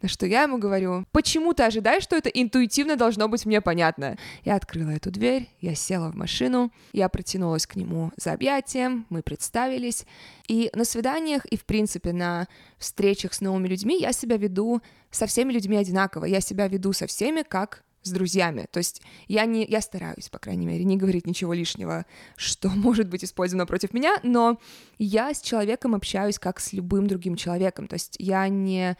На 0.00 0.08
что 0.08 0.26
я 0.26 0.44
ему 0.44 0.58
говорю, 0.58 1.06
почему 1.10 1.54
ты 1.54 1.64
ожидаешь, 1.64 2.04
что 2.04 2.14
это 2.14 2.28
интуитивно 2.28 2.94
должно 2.94 3.26
быть 3.26 3.44
мне 3.46 3.60
понятно? 3.60 4.16
Я 4.44 4.54
открыла 4.54 4.90
эту 4.90 5.10
дверь, 5.10 5.48
я 5.60 5.74
села 5.74 6.12
в 6.12 6.14
машину, 6.14 6.72
я 6.92 7.08
протянулась 7.08 7.66
к 7.66 7.74
нему 7.74 8.12
за 8.16 8.32
объятием, 8.32 9.06
мы 9.08 9.22
представились, 9.22 10.06
и 10.46 10.70
на 10.72 10.84
свиданиях 10.84 11.46
и, 11.46 11.56
в 11.56 11.64
принципе, 11.64 12.12
на 12.12 12.46
встречах 12.78 13.34
с 13.34 13.40
новыми 13.40 13.66
людьми 13.66 13.98
я 14.00 14.12
себя 14.12 14.36
веду 14.36 14.82
со 15.10 15.26
всеми 15.26 15.52
людьми 15.52 15.76
одинаково, 15.76 16.26
я 16.26 16.40
себя 16.40 16.68
веду 16.68 16.92
со 16.92 17.08
всеми 17.08 17.42
как 17.42 17.82
с 18.02 18.10
друзьями. 18.10 18.66
То 18.70 18.78
есть 18.78 19.02
я 19.26 19.44
не, 19.44 19.64
я 19.64 19.80
стараюсь, 19.80 20.28
по 20.28 20.38
крайней 20.38 20.66
мере, 20.66 20.84
не 20.84 20.96
говорить 20.96 21.26
ничего 21.26 21.52
лишнего, 21.52 22.06
что 22.36 22.68
может 22.76 23.08
быть 23.08 23.24
использовано 23.24 23.66
против 23.66 23.92
меня, 23.92 24.18
но 24.22 24.60
я 24.98 25.34
с 25.34 25.40
человеком 25.40 25.94
общаюсь 25.94 26.38
как 26.38 26.60
с 26.60 26.72
любым 26.72 27.06
другим 27.06 27.36
человеком. 27.36 27.86
То 27.86 27.94
есть 27.94 28.16
я 28.18 28.48
не 28.48 28.96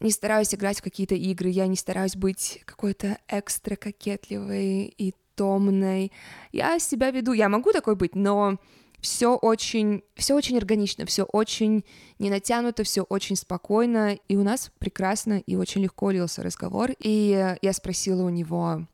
не 0.00 0.10
стараюсь 0.10 0.54
играть 0.54 0.80
в 0.80 0.82
какие-то 0.82 1.14
игры, 1.14 1.48
я 1.48 1.66
не 1.66 1.76
стараюсь 1.76 2.16
быть 2.16 2.60
какой-то 2.64 3.18
экстра 3.28 3.76
кокетливой 3.76 4.86
и 4.86 5.14
томной. 5.36 6.12
Я 6.50 6.78
себя 6.78 7.10
веду, 7.10 7.32
я 7.32 7.48
могу 7.48 7.72
такой 7.72 7.94
быть, 7.94 8.14
но 8.14 8.58
все 9.02 9.34
очень, 9.34 10.04
все 10.14 10.34
очень 10.34 10.56
органично, 10.56 11.04
все 11.04 11.24
очень 11.24 11.84
не 12.20 12.30
натянуто, 12.30 12.84
все 12.84 13.02
очень 13.02 13.36
спокойно, 13.36 14.16
и 14.28 14.36
у 14.36 14.44
нас 14.44 14.70
прекрасно 14.78 15.40
и 15.40 15.56
очень 15.56 15.82
легко 15.82 16.12
лился 16.12 16.42
разговор, 16.42 16.92
и 17.00 17.56
я 17.60 17.72
спросила 17.72 18.22
у 18.22 18.28
него 18.28 18.86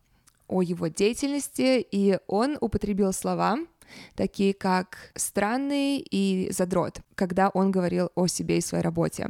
о 0.49 0.63
его 0.63 0.87
деятельности, 0.87 1.87
и 1.91 2.19
он 2.27 2.57
употребил 2.61 3.13
слова, 3.13 3.59
такие 4.15 4.55
как 4.55 5.13
странный 5.15 5.99
и 5.99 6.51
задрот, 6.53 7.01
когда 7.15 7.51
он 7.51 7.71
говорил 7.71 8.11
о 8.15 8.29
себе 8.29 8.59
и 8.59 8.63
своей 8.63 8.83
работе. 8.83 9.29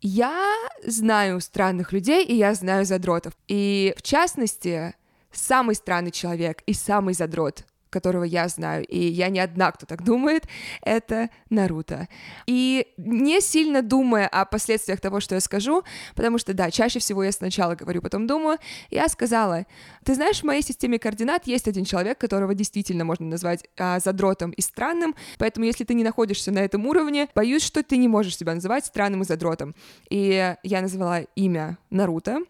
Я 0.00 0.52
знаю 0.84 1.40
странных 1.40 1.92
людей, 1.92 2.24
и 2.24 2.34
я 2.34 2.54
знаю 2.54 2.84
задротов. 2.84 3.34
И 3.46 3.94
в 3.96 4.02
частности, 4.02 4.94
самый 5.32 5.74
странный 5.74 6.10
человек 6.10 6.62
и 6.66 6.72
самый 6.72 7.14
задрот 7.14 7.64
которого 7.92 8.24
я 8.24 8.48
знаю, 8.48 8.84
и 8.84 8.98
я 8.98 9.28
не 9.28 9.38
одна, 9.38 9.70
кто 9.70 9.86
так 9.86 10.02
думает, 10.02 10.48
это 10.80 11.30
Наруто. 11.50 12.08
И 12.46 12.88
не 12.96 13.40
сильно 13.40 13.82
думая 13.82 14.26
о 14.26 14.44
последствиях 14.44 15.00
того, 15.00 15.20
что 15.20 15.36
я 15.36 15.40
скажу, 15.40 15.84
потому 16.16 16.38
что, 16.38 16.54
да, 16.54 16.70
чаще 16.70 16.98
всего 16.98 17.22
я 17.22 17.30
сначала 17.30 17.74
говорю, 17.74 18.02
потом 18.02 18.26
думаю, 18.26 18.58
я 18.90 19.08
сказала, 19.08 19.66
ты 20.04 20.14
знаешь, 20.14 20.40
в 20.40 20.44
моей 20.44 20.62
системе 20.62 20.98
координат 20.98 21.46
есть 21.46 21.68
один 21.68 21.84
человек, 21.84 22.18
которого 22.18 22.54
действительно 22.54 23.04
можно 23.04 23.26
назвать 23.26 23.68
а, 23.78 24.00
задротом 24.00 24.50
и 24.50 24.60
странным, 24.60 25.14
поэтому 25.38 25.66
если 25.66 25.84
ты 25.84 25.94
не 25.94 26.02
находишься 26.02 26.50
на 26.50 26.60
этом 26.60 26.86
уровне, 26.86 27.28
боюсь, 27.34 27.62
что 27.62 27.82
ты 27.82 27.96
не 27.98 28.08
можешь 28.08 28.36
себя 28.36 28.54
называть 28.54 28.86
странным 28.86 29.22
и 29.22 29.24
задротом. 29.24 29.74
И 30.10 30.56
я 30.62 30.80
назвала 30.80 31.20
имя 31.36 31.78
Наруто, 31.90 32.40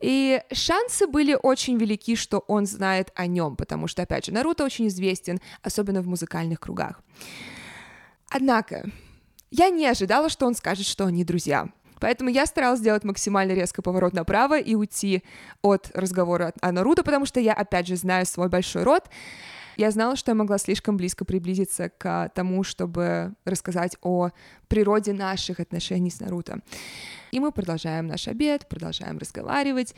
и 0.00 0.42
шансы 0.52 1.06
были 1.06 1.38
очень 1.40 1.78
велики, 1.78 2.16
что 2.16 2.40
он 2.40 2.66
знает 2.66 3.12
о 3.14 3.26
нем, 3.26 3.56
потому 3.56 3.88
что, 3.88 4.02
опять 4.02 4.26
же, 4.26 4.32
Наруто 4.32 4.64
очень 4.64 4.88
известен, 4.88 5.40
особенно 5.62 6.02
в 6.02 6.06
музыкальных 6.06 6.60
кругах. 6.60 7.02
Однако, 8.28 8.90
я 9.50 9.70
не 9.70 9.86
ожидала, 9.86 10.28
что 10.28 10.46
он 10.46 10.54
скажет, 10.54 10.86
что 10.86 11.06
они 11.06 11.24
друзья. 11.24 11.68
Поэтому 11.98 12.28
я 12.28 12.44
старалась 12.44 12.80
сделать 12.80 13.04
максимально 13.04 13.52
резко 13.52 13.80
поворот 13.80 14.12
направо 14.12 14.58
и 14.58 14.74
уйти 14.74 15.22
от 15.62 15.90
разговора 15.94 16.52
о 16.60 16.72
Наруто, 16.72 17.02
потому 17.02 17.24
что 17.24 17.40
я, 17.40 17.54
опять 17.54 17.86
же, 17.86 17.96
знаю 17.96 18.26
свой 18.26 18.48
большой 18.48 18.82
рот, 18.82 19.08
я 19.76 19.90
знала, 19.90 20.16
что 20.16 20.30
я 20.30 20.34
могла 20.34 20.58
слишком 20.58 20.96
близко 20.96 21.24
приблизиться 21.24 21.90
к 21.90 22.30
тому, 22.34 22.64
чтобы 22.64 23.34
рассказать 23.44 23.96
о 24.00 24.30
природе 24.68 25.12
наших 25.12 25.60
отношений 25.60 26.10
с 26.10 26.20
Наруто. 26.20 26.60
И 27.36 27.38
мы 27.38 27.52
продолжаем 27.52 28.06
наш 28.06 28.28
обед, 28.28 28.66
продолжаем 28.66 29.18
разговаривать. 29.18 29.94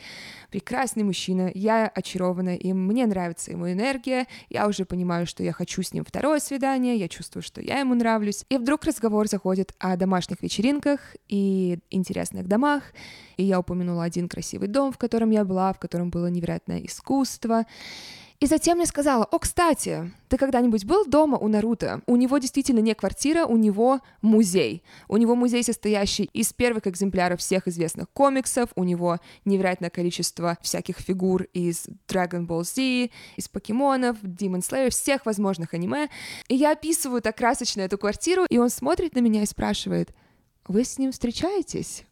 Прекрасный 0.51 1.03
мужчина, 1.03 1.49
я 1.53 1.87
очарована 1.87 2.53
им, 2.53 2.85
мне 2.85 3.05
нравится 3.05 3.51
ему 3.51 3.71
энергия, 3.71 4.27
я 4.49 4.67
уже 4.67 4.83
понимаю, 4.83 5.25
что 5.25 5.41
я 5.41 5.53
хочу 5.53 5.81
с 5.81 5.93
ним 5.93 6.03
второе 6.03 6.39
свидание, 6.41 6.97
я 6.97 7.07
чувствую, 7.07 7.41
что 7.41 7.61
я 7.61 7.79
ему 7.79 7.95
нравлюсь. 7.95 8.43
И 8.49 8.57
вдруг 8.57 8.83
разговор 8.83 9.29
заходит 9.29 9.73
о 9.79 9.95
домашних 9.95 10.41
вечеринках 10.41 10.99
и 11.29 11.79
интересных 11.89 12.45
домах, 12.45 12.83
и 13.37 13.43
я 13.43 13.61
упомянула 13.61 14.03
один 14.03 14.27
красивый 14.27 14.67
дом, 14.67 14.91
в 14.91 14.97
котором 14.97 15.29
я 15.29 15.45
была, 15.45 15.71
в 15.71 15.79
котором 15.79 16.09
было 16.09 16.27
невероятное 16.27 16.79
искусство, 16.79 17.65
и 18.39 18.45
затем 18.45 18.77
мне 18.77 18.85
сказала, 18.85 19.25
о, 19.25 19.37
кстати, 19.37 20.13
ты 20.29 20.37
когда-нибудь 20.37 20.85
был 20.85 21.05
дома 21.05 21.37
у 21.37 21.49
Наруто? 21.49 22.01
У 22.07 22.15
него 22.15 22.37
действительно 22.37 22.79
не 22.79 22.95
квартира, 22.95 23.45
у 23.45 23.57
него 23.57 23.99
музей. 24.21 24.81
У 25.09 25.17
него 25.17 25.35
музей, 25.35 25.61
состоящий 25.61 26.23
из 26.23 26.53
первых 26.53 26.87
экземпляров 26.87 27.41
всех 27.41 27.67
известных 27.67 28.09
комиксов, 28.11 28.69
у 28.75 28.85
него 28.85 29.19
невероятное 29.43 29.89
количество 29.89 30.57
всяких 30.61 30.99
фигур 30.99 31.43
из 31.53 31.87
Dragon 32.07 32.47
Ball 32.47 32.63
Z, 32.63 33.09
из 33.35 33.49
покемонов, 33.49 34.15
Demon 34.23 34.61
Slayer, 34.61 34.89
всех 34.89 35.25
возможных 35.25 35.73
аниме. 35.73 36.07
И 36.47 36.55
я 36.55 36.71
описываю 36.71 37.21
так 37.21 37.35
красочно 37.35 37.81
эту 37.81 37.97
квартиру, 37.97 38.45
и 38.49 38.57
он 38.57 38.69
смотрит 38.69 39.15
на 39.15 39.19
меня 39.19 39.43
и 39.43 39.47
спрашивает, 39.47 40.13
вы 40.65 40.85
с 40.85 40.97
ним 40.97 41.11
встречаетесь? 41.11 42.05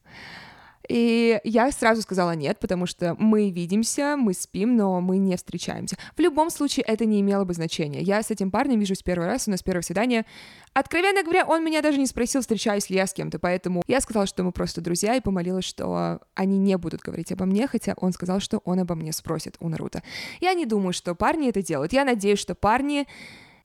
И 0.89 1.39
я 1.43 1.71
сразу 1.71 2.01
сказала 2.01 2.31
нет, 2.35 2.59
потому 2.59 2.85
что 2.85 3.15
мы 3.19 3.49
видимся, 3.49 4.15
мы 4.17 4.33
спим, 4.33 4.75
но 4.75 5.01
мы 5.01 5.17
не 5.17 5.35
встречаемся. 5.35 5.97
В 6.15 6.19
любом 6.19 6.49
случае 6.49 6.83
это 6.85 7.05
не 7.05 7.21
имело 7.21 7.43
бы 7.43 7.53
значения. 7.53 8.01
Я 8.01 8.23
с 8.23 8.31
этим 8.31 8.51
парнем 8.51 8.79
вижусь 8.79 9.03
первый 9.03 9.27
раз, 9.27 9.47
у 9.47 9.51
нас 9.51 9.63
первое 9.63 9.81
свидание. 9.81 10.25
Откровенно 10.73 11.23
говоря, 11.23 11.45
он 11.45 11.65
меня 11.65 11.81
даже 11.81 11.97
не 11.97 12.05
спросил, 12.05 12.41
встречаюсь 12.41 12.89
ли 12.89 12.97
я 12.97 13.07
с 13.07 13.13
кем-то, 13.13 13.39
поэтому 13.39 13.83
я 13.87 13.99
сказала, 13.99 14.27
что 14.27 14.43
мы 14.43 14.51
просто 14.51 14.79
друзья, 14.79 15.15
и 15.15 15.21
помолилась, 15.21 15.65
что 15.65 16.19
они 16.35 16.57
не 16.57 16.77
будут 16.77 17.01
говорить 17.01 17.31
обо 17.31 17.45
мне, 17.45 17.67
хотя 17.67 17.93
он 17.97 18.13
сказал, 18.13 18.39
что 18.39 18.59
он 18.63 18.79
обо 18.79 18.95
мне 18.95 19.11
спросит 19.11 19.55
у 19.59 19.69
Наруто. 19.69 20.03
Я 20.39 20.53
не 20.53 20.65
думаю, 20.65 20.93
что 20.93 21.15
парни 21.15 21.49
это 21.49 21.61
делают. 21.61 21.93
Я 21.93 22.05
надеюсь, 22.05 22.39
что 22.39 22.55
парни 22.55 23.07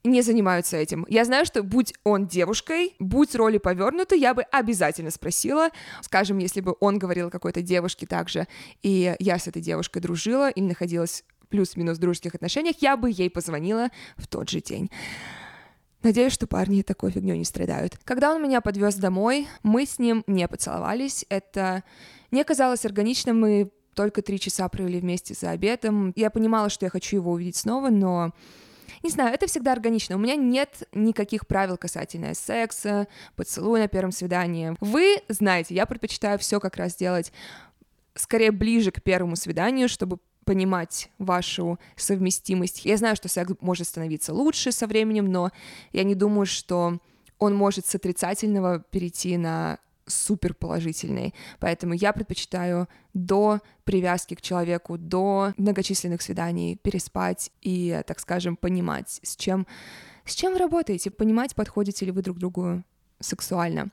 не 0.05 0.23
занимаются 0.23 0.77
этим. 0.77 1.07
Я 1.09 1.25
знаю, 1.25 1.47
что 1.47 1.63
будь 1.63 1.95
он 2.05 2.27
девушкой, 2.27 2.95
будь 2.99 3.35
роли 3.35 3.59
повернуты, 3.59 4.17
я 4.17 4.35
бы 4.35 4.43
обязательно 4.43 5.11
спросила, 5.11 5.71
скажем, 6.01 6.39
если 6.39 6.61
бы 6.61 6.75
он 6.81 6.99
говорил 6.99 7.31
какой-то 7.31 7.63
девушке 7.63 8.07
также, 8.07 8.49
и 8.83 9.15
я 9.19 9.39
с 9.39 9.47
этой 9.47 9.63
девушкой 9.63 10.01
дружила 10.01 10.51
или 10.51 10.65
находилась 10.65 11.25
плюс-минус 11.49 11.99
в 11.99 12.01
дружеских 12.01 12.35
отношениях, 12.35 12.77
я 12.81 12.97
бы 12.97 13.11
ей 13.11 13.31
позвонила 13.31 13.91
в 14.17 14.27
тот 14.27 14.49
же 14.49 14.61
день. 14.61 14.91
Надеюсь, 16.03 16.33
что 16.33 16.49
парни 16.49 16.83
такой 16.83 17.13
фигней 17.13 17.39
не 17.39 17.45
страдают. 17.45 17.97
Когда 18.05 18.35
он 18.35 18.43
меня 18.43 18.61
подвез 18.61 18.97
домой, 18.97 19.47
мы 19.63 19.87
с 19.87 20.01
ним 20.01 20.25
не 20.27 20.49
поцеловались. 20.49 21.25
Это 21.29 21.85
не 22.33 22.43
казалось 22.43 22.85
органичным, 22.85 23.41
мы 23.41 23.71
только 23.95 24.23
три 24.23 24.41
часа 24.41 24.69
провели 24.69 24.99
вместе 24.99 25.35
за 25.35 25.51
обедом. 25.51 26.13
Я 26.17 26.31
понимала, 26.31 26.71
что 26.71 26.87
я 26.87 26.91
хочу 26.91 27.17
его 27.17 27.33
увидеть 27.33 27.57
снова, 27.57 27.91
но 27.91 28.33
не 29.03 29.11
знаю, 29.11 29.35
это 29.35 29.47
всегда 29.47 29.73
органично. 29.73 30.17
У 30.17 30.19
меня 30.19 30.37
нет 30.37 30.89
никаких 30.93 31.47
правил 31.47 31.77
касательно 31.77 32.35
секса, 32.35 33.09
поцелуя 33.37 33.83
на 33.83 33.89
первом 33.89 34.13
свидании. 34.13 34.77
Вы 34.81 35.19
знаете, 35.29 35.75
я 35.75 35.87
предпочитаю 35.87 36.39
все 36.39 36.61
как 36.61 36.77
раз 36.77 36.97
делать 36.97 37.33
скорее 38.15 38.53
ближе 38.53 38.91
к 38.91 39.03
первому 39.03 39.37
свиданию, 39.37 39.89
чтобы 39.89 40.19
понимать 40.45 41.11
вашу 41.19 41.79
совместимость. 41.97 42.85
Я 42.85 42.97
знаю, 42.97 43.17
что 43.17 43.29
секс 43.29 43.53
может 43.61 43.87
становиться 43.87 44.35
лучше 44.35 44.73
со 44.73 44.87
временем, 44.87 45.31
но 45.31 45.51
я 45.93 46.05
не 46.05 46.15
думаю, 46.15 46.47
что 46.47 46.99
он 47.39 47.55
может 47.55 47.87
с 47.87 47.95
отрицательного 47.95 48.81
перейти 48.91 49.37
на 49.37 49.79
супер 50.07 50.55
положительный. 50.55 51.35
Поэтому 51.59 51.95
я 51.95 52.13
предпочитаю 52.13 52.89
до 53.15 53.61
привязки 53.85 54.35
к 54.35 54.41
человеку, 54.43 54.99
до 54.99 55.53
многочисленных 55.57 56.23
свиданий 56.23 56.77
переспать 56.77 57.51
и, 57.61 58.03
так 58.07 58.21
скажем, 58.21 58.57
понимать, 58.57 59.21
с 59.23 59.37
чем, 59.37 59.67
с 60.25 60.35
чем 60.35 60.53
вы 60.53 60.59
работаете, 60.59 61.11
понимать, 61.11 61.55
подходите 61.55 62.07
ли 62.07 62.13
вы 62.13 62.23
друг 62.23 62.39
другу 62.39 62.83
сексуально. 63.21 63.89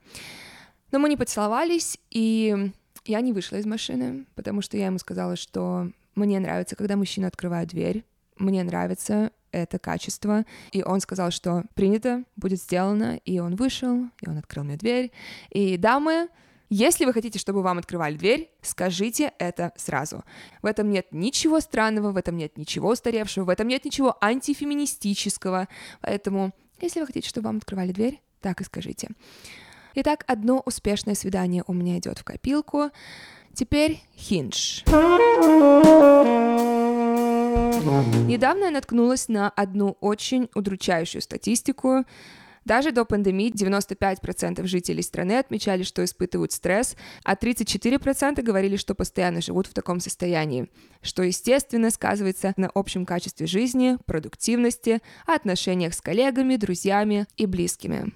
Но 0.91 0.99
мы 0.99 1.09
не 1.09 1.17
поцеловались, 1.17 1.99
и 2.09 2.71
я 3.05 3.21
не 3.21 3.33
вышла 3.33 3.57
из 3.57 3.65
машины, 3.65 4.25
потому 4.35 4.61
что 4.61 4.77
я 4.77 4.87
ему 4.87 4.97
сказала, 4.97 5.35
что 5.35 5.91
мне 6.15 6.39
нравится, 6.39 6.75
когда 6.75 6.95
мужчина 6.95 7.27
открывает 7.27 7.69
дверь, 7.69 8.03
мне 8.37 8.63
нравится 8.63 9.31
это 9.51 9.79
качество. 9.79 10.45
И 10.71 10.83
он 10.83 10.99
сказал, 10.99 11.31
что 11.31 11.63
принято, 11.75 12.23
будет 12.35 12.59
сделано. 12.59 13.19
И 13.25 13.39
он 13.39 13.55
вышел, 13.55 14.05
и 14.21 14.29
он 14.29 14.37
открыл 14.37 14.63
мне 14.63 14.77
дверь. 14.77 15.11
И 15.49 15.77
дамы, 15.77 16.29
если 16.69 17.05
вы 17.05 17.13
хотите, 17.13 17.39
чтобы 17.39 17.63
вам 17.63 17.79
открывали 17.79 18.15
дверь, 18.15 18.51
скажите 18.61 19.33
это 19.39 19.73
сразу. 19.75 20.23
В 20.61 20.67
этом 20.67 20.91
нет 20.91 21.07
ничего 21.11 21.59
странного, 21.59 22.11
в 22.11 22.17
этом 22.17 22.37
нет 22.37 22.57
ничего 22.57 22.91
устаревшего, 22.91 23.45
в 23.45 23.49
этом 23.49 23.67
нет 23.67 23.85
ничего 23.85 24.15
антифеминистического. 24.21 25.67
Поэтому, 26.01 26.53
если 26.79 26.99
вы 26.99 27.07
хотите, 27.07 27.27
чтобы 27.27 27.47
вам 27.47 27.57
открывали 27.57 27.91
дверь, 27.91 28.21
так 28.41 28.61
и 28.61 28.63
скажите. 28.63 29.09
Итак, 29.95 30.23
одно 30.27 30.61
успешное 30.65 31.15
свидание 31.15 31.63
у 31.65 31.73
меня 31.73 31.97
идет 31.97 32.19
в 32.19 32.23
копилку. 32.23 32.91
Теперь 33.53 34.01
хиндж. 34.15 34.83
Недавно 37.79 38.65
я 38.65 38.71
наткнулась 38.71 39.27
на 39.27 39.49
одну 39.49 39.97
очень 40.01 40.49
удручающую 40.53 41.21
статистику. 41.21 42.05
Даже 42.65 42.91
до 42.91 43.05
пандемии 43.05 43.51
95% 43.51 44.65
жителей 44.65 45.01
страны 45.01 45.39
отмечали, 45.39 45.83
что 45.83 46.03
испытывают 46.03 46.51
стресс, 46.51 46.95
а 47.23 47.35
34% 47.35 48.41
говорили, 48.41 48.75
что 48.75 48.95
постоянно 48.95 49.41
живут 49.41 49.67
в 49.67 49.73
таком 49.73 49.99
состоянии, 49.99 50.69
что, 51.01 51.23
естественно, 51.23 51.89
сказывается 51.89 52.53
на 52.57 52.69
общем 52.75 53.05
качестве 53.05 53.47
жизни, 53.47 53.97
продуктивности, 54.05 55.01
отношениях 55.25 55.93
с 55.93 56.01
коллегами, 56.01 56.57
друзьями 56.57 57.27
и 57.37 57.45
близкими. 57.45 58.13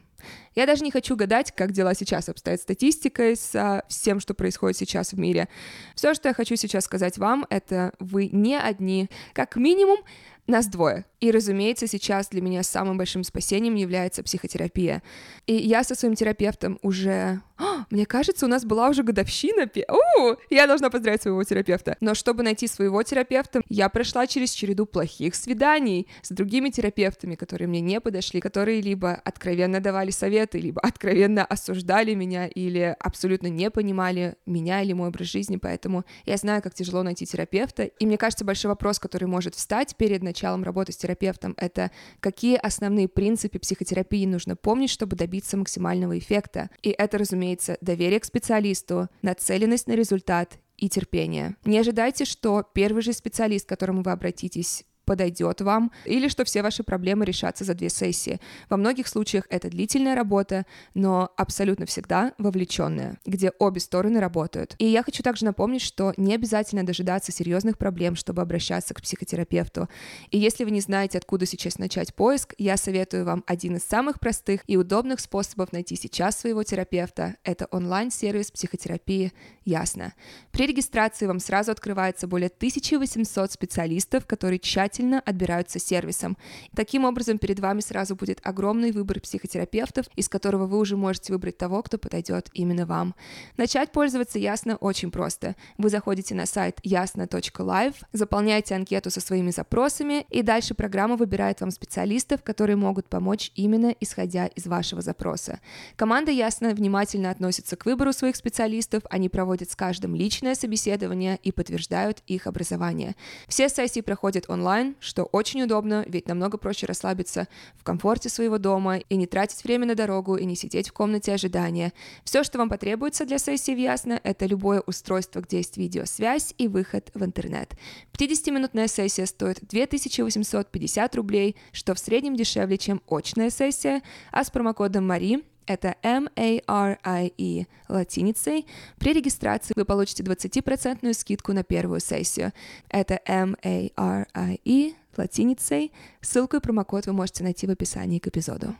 Я 0.55 0.65
даже 0.65 0.83
не 0.83 0.91
хочу 0.91 1.15
гадать, 1.15 1.53
как 1.55 1.71
дела 1.71 1.93
сейчас 1.93 2.29
обстоят 2.29 2.61
статистикой 2.61 3.35
с 3.35 3.83
всем, 3.87 4.19
что 4.19 4.33
происходит 4.33 4.77
сейчас 4.77 5.13
в 5.13 5.19
мире. 5.19 5.47
Все, 5.95 6.13
что 6.13 6.29
я 6.29 6.33
хочу 6.33 6.55
сейчас 6.55 6.85
сказать 6.85 7.17
вам, 7.17 7.45
это 7.49 7.93
вы 7.99 8.29
не 8.31 8.59
одни. 8.59 9.09
Как 9.33 9.55
минимум, 9.55 9.99
нас 10.45 10.67
двое. 10.67 11.05
И, 11.21 11.31
разумеется, 11.31 11.87
сейчас 11.87 12.27
для 12.27 12.41
меня 12.41 12.63
самым 12.63 12.97
большим 12.97 13.23
спасением 13.23 13.75
является 13.75 14.23
психотерапия. 14.23 15.01
И 15.47 15.55
я 15.55 15.83
со 15.83 15.95
своим 15.95 16.15
терапевтом 16.15 16.79
уже... 16.81 17.41
Мне 17.89 18.05
кажется, 18.05 18.45
у 18.45 18.49
нас 18.49 18.65
была 18.65 18.89
уже 18.89 19.03
годовщина. 19.03 19.69
О, 19.87 20.35
я 20.49 20.67
должна 20.67 20.89
поздравить 20.89 21.21
своего 21.21 21.43
терапевта. 21.43 21.97
Но 22.01 22.13
чтобы 22.13 22.43
найти 22.43 22.67
своего 22.67 23.01
терапевта, 23.03 23.61
я 23.69 23.89
прошла 23.89 24.27
через 24.27 24.51
череду 24.51 24.85
плохих 24.85 25.35
свиданий 25.35 26.07
с 26.21 26.29
другими 26.29 26.69
терапевтами, 26.69 27.35
которые 27.35 27.67
мне 27.67 27.81
не 27.81 27.99
подошли, 27.99 28.41
которые 28.41 28.81
либо 28.81 29.13
откровенно 29.13 29.79
давали 29.79 30.11
советы, 30.11 30.59
либо 30.59 30.81
откровенно 30.83 31.45
осуждали 31.45 32.13
меня 32.13 32.47
или 32.47 32.95
абсолютно 32.99 33.47
не 33.47 33.69
понимали 33.69 34.35
меня 34.45 34.81
или 34.81 34.93
мой 34.93 35.09
образ 35.09 35.27
жизни. 35.27 35.57
Поэтому 35.57 36.05
я 36.25 36.37
знаю, 36.37 36.61
как 36.61 36.73
тяжело 36.73 37.03
найти 37.03 37.25
терапевта. 37.25 37.83
И 37.83 38.05
мне 38.05 38.17
кажется, 38.17 38.45
большой 38.45 38.69
вопрос, 38.69 38.99
который 38.99 39.25
может 39.25 39.55
встать 39.55 39.95
перед 39.95 40.23
началом 40.23 40.63
работы 40.63 40.91
с 40.91 40.97
терапевтом, 40.97 41.53
это 41.57 41.91
какие 42.19 42.55
основные 42.55 43.07
принципы 43.07 43.59
психотерапии 43.59 44.25
нужно 44.25 44.55
помнить, 44.55 44.89
чтобы 44.89 45.15
добиться 45.15 45.57
максимального 45.57 46.17
эффекта. 46.17 46.69
И 46.81 46.89
это, 46.89 47.17
разумеется, 47.17 47.52
доверие 47.81 48.19
к 48.19 48.25
специалисту, 48.25 49.09
нацеленность 49.21 49.87
на 49.87 49.93
результат 49.93 50.59
и 50.77 50.89
терпение. 50.89 51.55
Не 51.65 51.79
ожидайте, 51.79 52.25
что 52.25 52.63
первый 52.73 53.01
же 53.01 53.13
специалист, 53.13 53.65
к 53.65 53.69
которому 53.69 54.01
вы 54.01 54.11
обратитесь, 54.11 54.85
подойдет 55.05 55.61
вам, 55.61 55.91
или 56.05 56.27
что 56.27 56.43
все 56.45 56.61
ваши 56.61 56.83
проблемы 56.83 57.25
решатся 57.25 57.63
за 57.63 57.73
две 57.73 57.89
сессии. 57.89 58.39
Во 58.69 58.77
многих 58.77 59.07
случаях 59.07 59.45
это 59.49 59.69
длительная 59.69 60.15
работа, 60.15 60.65
но 60.93 61.31
абсолютно 61.37 61.85
всегда 61.85 62.33
вовлеченная, 62.37 63.17
где 63.25 63.51
обе 63.59 63.79
стороны 63.79 64.19
работают. 64.19 64.75
И 64.77 64.85
я 64.85 65.03
хочу 65.03 65.23
также 65.23 65.45
напомнить, 65.45 65.81
что 65.81 66.13
не 66.17 66.33
обязательно 66.35 66.85
дожидаться 66.85 67.31
серьезных 67.31 67.77
проблем, 67.77 68.15
чтобы 68.15 68.41
обращаться 68.41 68.93
к 68.93 69.01
психотерапевту. 69.01 69.89
И 70.31 70.37
если 70.37 70.63
вы 70.63 70.71
не 70.71 70.81
знаете, 70.81 71.17
откуда 71.17 71.45
сейчас 71.45 71.77
начать 71.77 72.13
поиск, 72.13 72.53
я 72.57 72.77
советую 72.77 73.25
вам 73.25 73.43
один 73.47 73.75
из 73.75 73.83
самых 73.83 74.19
простых 74.19 74.61
и 74.67 74.77
удобных 74.77 75.19
способов 75.19 75.71
найти 75.71 75.95
сейчас 75.95 76.39
своего 76.39 76.63
терапевта. 76.63 77.35
Это 77.43 77.67
онлайн-сервис 77.71 78.51
психотерапии 78.51 79.33
«Ясно». 79.65 80.13
При 80.51 80.67
регистрации 80.67 81.25
вам 81.25 81.39
сразу 81.39 81.71
открывается 81.71 82.27
более 82.27 82.47
1800 82.47 83.51
специалистов, 83.51 84.25
которые 84.25 84.59
тщательно 84.59 84.92
тщательно 84.93 85.21
отбираются 85.25 85.79
сервисом. 85.79 86.37
Таким 86.75 87.05
образом, 87.05 87.37
перед 87.37 87.59
вами 87.59 87.81
сразу 87.81 88.15
будет 88.15 88.39
огромный 88.43 88.91
выбор 88.91 89.19
психотерапевтов, 89.19 90.05
из 90.15 90.29
которого 90.29 90.67
вы 90.67 90.77
уже 90.77 90.95
можете 90.95 91.33
выбрать 91.33 91.57
того, 91.57 91.81
кто 91.81 91.97
подойдет 91.97 92.49
именно 92.53 92.85
вам. 92.85 93.15
Начать 93.57 93.91
пользоваться 93.91 94.39
Ясно 94.43 94.75
очень 94.75 95.09
просто. 95.09 95.55
Вы 95.77 95.89
заходите 95.89 96.35
на 96.35 96.45
сайт 96.45 96.79
ясно.live, 96.83 97.95
заполняете 98.11 98.75
анкету 98.75 99.09
со 99.09 99.21
своими 99.21 99.51
запросами, 99.51 100.25
и 100.29 100.41
дальше 100.41 100.73
программа 100.73 101.15
выбирает 101.15 101.61
вам 101.61 101.71
специалистов, 101.71 102.43
которые 102.43 102.75
могут 102.75 103.07
помочь 103.07 103.51
именно 103.55 103.95
исходя 103.99 104.47
из 104.47 104.65
вашего 104.65 105.01
запроса. 105.01 105.59
Команда 105.95 106.31
Ясно 106.31 106.69
внимательно 106.73 107.29
относится 107.29 107.75
к 107.75 107.85
выбору 107.85 108.11
своих 108.11 108.35
специалистов, 108.35 109.03
они 109.09 109.29
проводят 109.29 109.71
с 109.71 109.75
каждым 109.75 110.15
личное 110.15 110.55
собеседование 110.55 111.39
и 111.41 111.51
подтверждают 111.51 112.21
их 112.27 112.47
образование. 112.47 113.15
Все 113.47 113.69
сессии 113.69 114.01
проходят 114.01 114.49
онлайн, 114.49 114.82
что 114.99 115.23
очень 115.23 115.63
удобно, 115.63 116.03
ведь 116.07 116.27
намного 116.27 116.57
проще 116.57 116.85
расслабиться 116.85 117.47
в 117.75 117.83
комфорте 117.83 118.29
своего 118.29 118.57
дома 118.57 118.97
и 118.97 119.15
не 119.15 119.27
тратить 119.27 119.63
время 119.63 119.85
на 119.85 119.95
дорогу 119.95 120.35
и 120.35 120.45
не 120.45 120.55
сидеть 120.55 120.89
в 120.89 120.93
комнате 120.93 121.33
ожидания. 121.33 121.93
Все, 122.23 122.43
что 122.43 122.57
вам 122.57 122.69
потребуется 122.69 123.25
для 123.25 123.37
сессии 123.37 123.73
в 123.73 123.77
Ясно, 123.77 124.19
это 124.23 124.45
любое 124.45 124.81
устройство, 124.81 125.41
где 125.41 125.57
есть 125.57 125.77
видеосвязь 125.77 126.53
и 126.57 126.67
выход 126.67 127.11
в 127.13 127.23
интернет. 127.23 127.73
50-минутная 128.17 128.87
сессия 128.87 129.25
стоит 129.25 129.59
2850 129.61 131.15
рублей, 131.15 131.55
что 131.71 131.93
в 131.93 131.99
среднем 131.99 132.35
дешевле, 132.35 132.77
чем 132.77 133.01
очная 133.07 133.49
сессия, 133.49 134.01
а 134.31 134.43
с 134.43 134.49
промокодом 134.49 135.11
MARI 135.11 135.43
это 135.65 135.95
M-A-R-I-E 136.03 137.65
латиницей. 137.89 138.65
При 138.97 139.13
регистрации 139.13 139.73
вы 139.75 139.85
получите 139.85 140.23
20% 140.23 141.13
скидку 141.13 141.53
на 141.53 141.63
первую 141.63 141.99
сессию. 141.99 142.51
Это 142.89 143.19
M-A-R-I-E 143.25 144.93
латиницей. 145.17 145.91
Ссылку 146.21 146.57
и 146.57 146.59
промокод 146.59 147.05
вы 147.05 147.13
можете 147.13 147.43
найти 147.43 147.67
в 147.67 147.71
описании 147.71 148.19
к 148.19 148.27
эпизоду. 148.27 148.75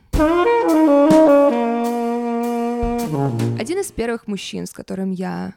Один 3.58 3.78
из 3.78 3.92
первых 3.92 4.26
мужчин, 4.26 4.66
с 4.66 4.72
которым 4.72 5.12
я 5.12 5.54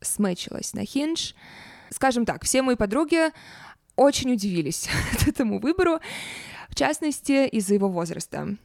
смычилась 0.00 0.72
на 0.72 0.84
хиндж, 0.84 1.32
скажем 1.90 2.24
так, 2.24 2.44
все 2.44 2.62
мои 2.62 2.76
подруги 2.76 3.30
очень 3.96 4.32
удивились 4.32 4.88
этому 5.26 5.58
выбору, 5.58 6.00
в 6.68 6.74
частности, 6.74 7.46
из-за 7.48 7.74
его 7.74 7.88
возраста. 7.88 8.56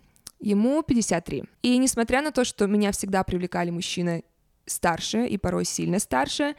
Ему 0.42 0.82
53. 0.82 1.44
И 1.62 1.78
несмотря 1.78 2.22
на 2.22 2.32
то, 2.32 2.44
что 2.44 2.66
меня 2.66 2.92
всегда 2.92 3.24
привлекали 3.24 3.70
мужчины 3.70 4.24
старше 4.66 5.28
и 5.28 5.38
порой 5.38 5.66
сильно 5.66 6.00
старше, 6.00 6.56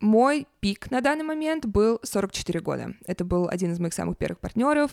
мой 0.00 0.46
пик 0.60 0.90
на 0.90 1.02
данный 1.02 1.24
момент 1.24 1.66
был 1.66 2.00
44 2.02 2.60
года. 2.60 2.94
Это 3.06 3.24
был 3.24 3.48
один 3.48 3.72
из 3.72 3.80
моих 3.80 3.92
самых 3.92 4.16
первых 4.16 4.40
партнеров. 4.40 4.92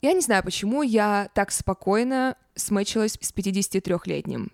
Я 0.00 0.12
не 0.14 0.20
знаю, 0.20 0.42
почему 0.44 0.82
я 0.82 1.28
так 1.34 1.50
спокойно 1.50 2.36
смычилась 2.54 3.18
с 3.20 3.32
53-летним. 3.32 4.50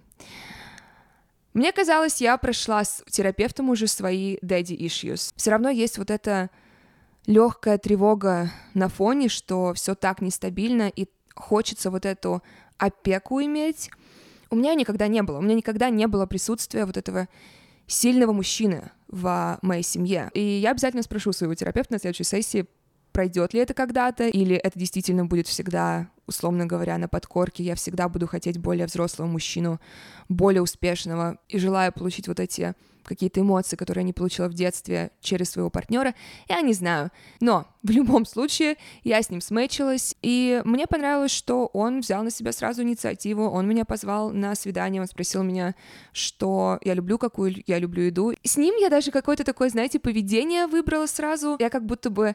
Мне 1.53 1.71
казалось, 1.71 2.21
я 2.21 2.37
прошла 2.37 2.83
с 2.83 3.05
терапевтом 3.09 3.71
уже 3.71 3.87
свои 3.87 4.39
daddy 4.39 4.77
issues. 4.77 5.33
Все 5.37 5.51
равно 5.53 5.71
есть 5.71 5.99
вот 5.99 6.11
эта 6.11 6.51
легкая 7.27 7.79
тревога 7.79 8.51
на 8.75 8.89
фоне, 8.89 9.29
что 9.29 9.73
все 9.75 9.95
так 9.95 10.21
нестабильно, 10.21 10.89
и 10.89 11.07
хочется 11.35 11.91
вот 11.91 12.07
эту 12.07 12.43
опеку 12.79 13.41
иметь. 13.43 13.91
У 14.51 14.57
меня 14.57 14.75
никогда 14.75 15.09
не 15.09 15.23
было. 15.23 15.39
У 15.39 15.43
меня 15.43 15.55
никогда 15.55 15.91
не 15.91 16.07
было 16.07 16.27
присутствия 16.27 16.85
вот 16.87 16.97
этого 16.97 17.29
сильного 17.87 18.33
мужчины 18.33 18.91
в 19.09 19.59
моей 19.63 19.83
семье. 19.83 20.31
И 20.35 20.41
я 20.41 20.71
обязательно 20.71 21.03
спрошу 21.03 21.33
своего 21.33 21.55
терапевта 21.55 21.95
на 21.95 21.99
следующей 21.99 22.25
сессии, 22.25 22.67
пройдет 23.13 23.55
ли 23.55 23.61
это 23.61 23.75
когда-то, 23.75 24.27
или 24.27 24.57
это 24.57 24.79
действительно 24.79 25.25
будет 25.25 25.47
всегда, 25.47 26.09
условно 26.27 26.67
говоря, 26.67 26.99
на 26.99 27.09
подкорке. 27.09 27.63
Я 27.63 27.77
всегда 27.77 28.09
буду 28.09 28.27
хотеть 28.27 28.59
более 28.59 28.87
взрослого 28.87 29.29
мужчину, 29.29 29.81
более 30.29 30.63
успешного, 30.63 31.39
и 31.49 31.59
желаю 31.59 31.93
получить 31.93 32.27
вот 32.27 32.41
эти 32.41 32.75
какие-то 33.07 33.41
эмоции, 33.41 33.77
которые 33.77 34.05
не 34.05 34.13
получила 34.13 34.49
в 34.49 34.55
детстве 34.55 35.11
через 35.21 35.51
своего 35.51 35.71
партнера, 35.71 36.15
я 36.49 36.61
не 36.61 36.73
знаю. 36.73 37.11
Но 37.41 37.67
в 37.83 37.91
любом 37.91 38.25
случае 38.25 38.77
я 39.03 39.23
с 39.23 39.31
ним 39.31 39.41
смычилась, 39.41 40.17
и 40.23 40.63
мне 40.65 40.87
понравилось, 40.87 41.33
что 41.33 41.67
он 41.67 42.01
взял 42.01 42.23
на 42.23 42.31
себя 42.31 42.53
сразу 42.53 42.83
инициативу, 42.83 43.45
он 43.45 43.69
меня 43.69 43.85
позвал 43.85 44.31
на 44.31 44.55
свидание, 44.55 45.03
он 45.03 45.09
спросил 45.09 45.43
меня, 45.43 45.75
что 46.13 46.79
я 46.83 46.95
люблю, 46.95 47.19
какую 47.19 47.63
я 47.67 47.79
люблю 47.79 48.05
еду. 48.05 48.33
С 48.43 48.57
ним 48.57 48.75
я 48.77 48.89
даже 48.89 49.11
какое-то 49.11 49.45
такое, 49.45 49.69
знаете, 49.69 49.99
поведение 49.99 50.67
выбрала 50.67 51.07
сразу. 51.07 51.57
Я 51.59 51.71
как 51.71 51.85
будто 51.85 52.11
бы 52.11 52.35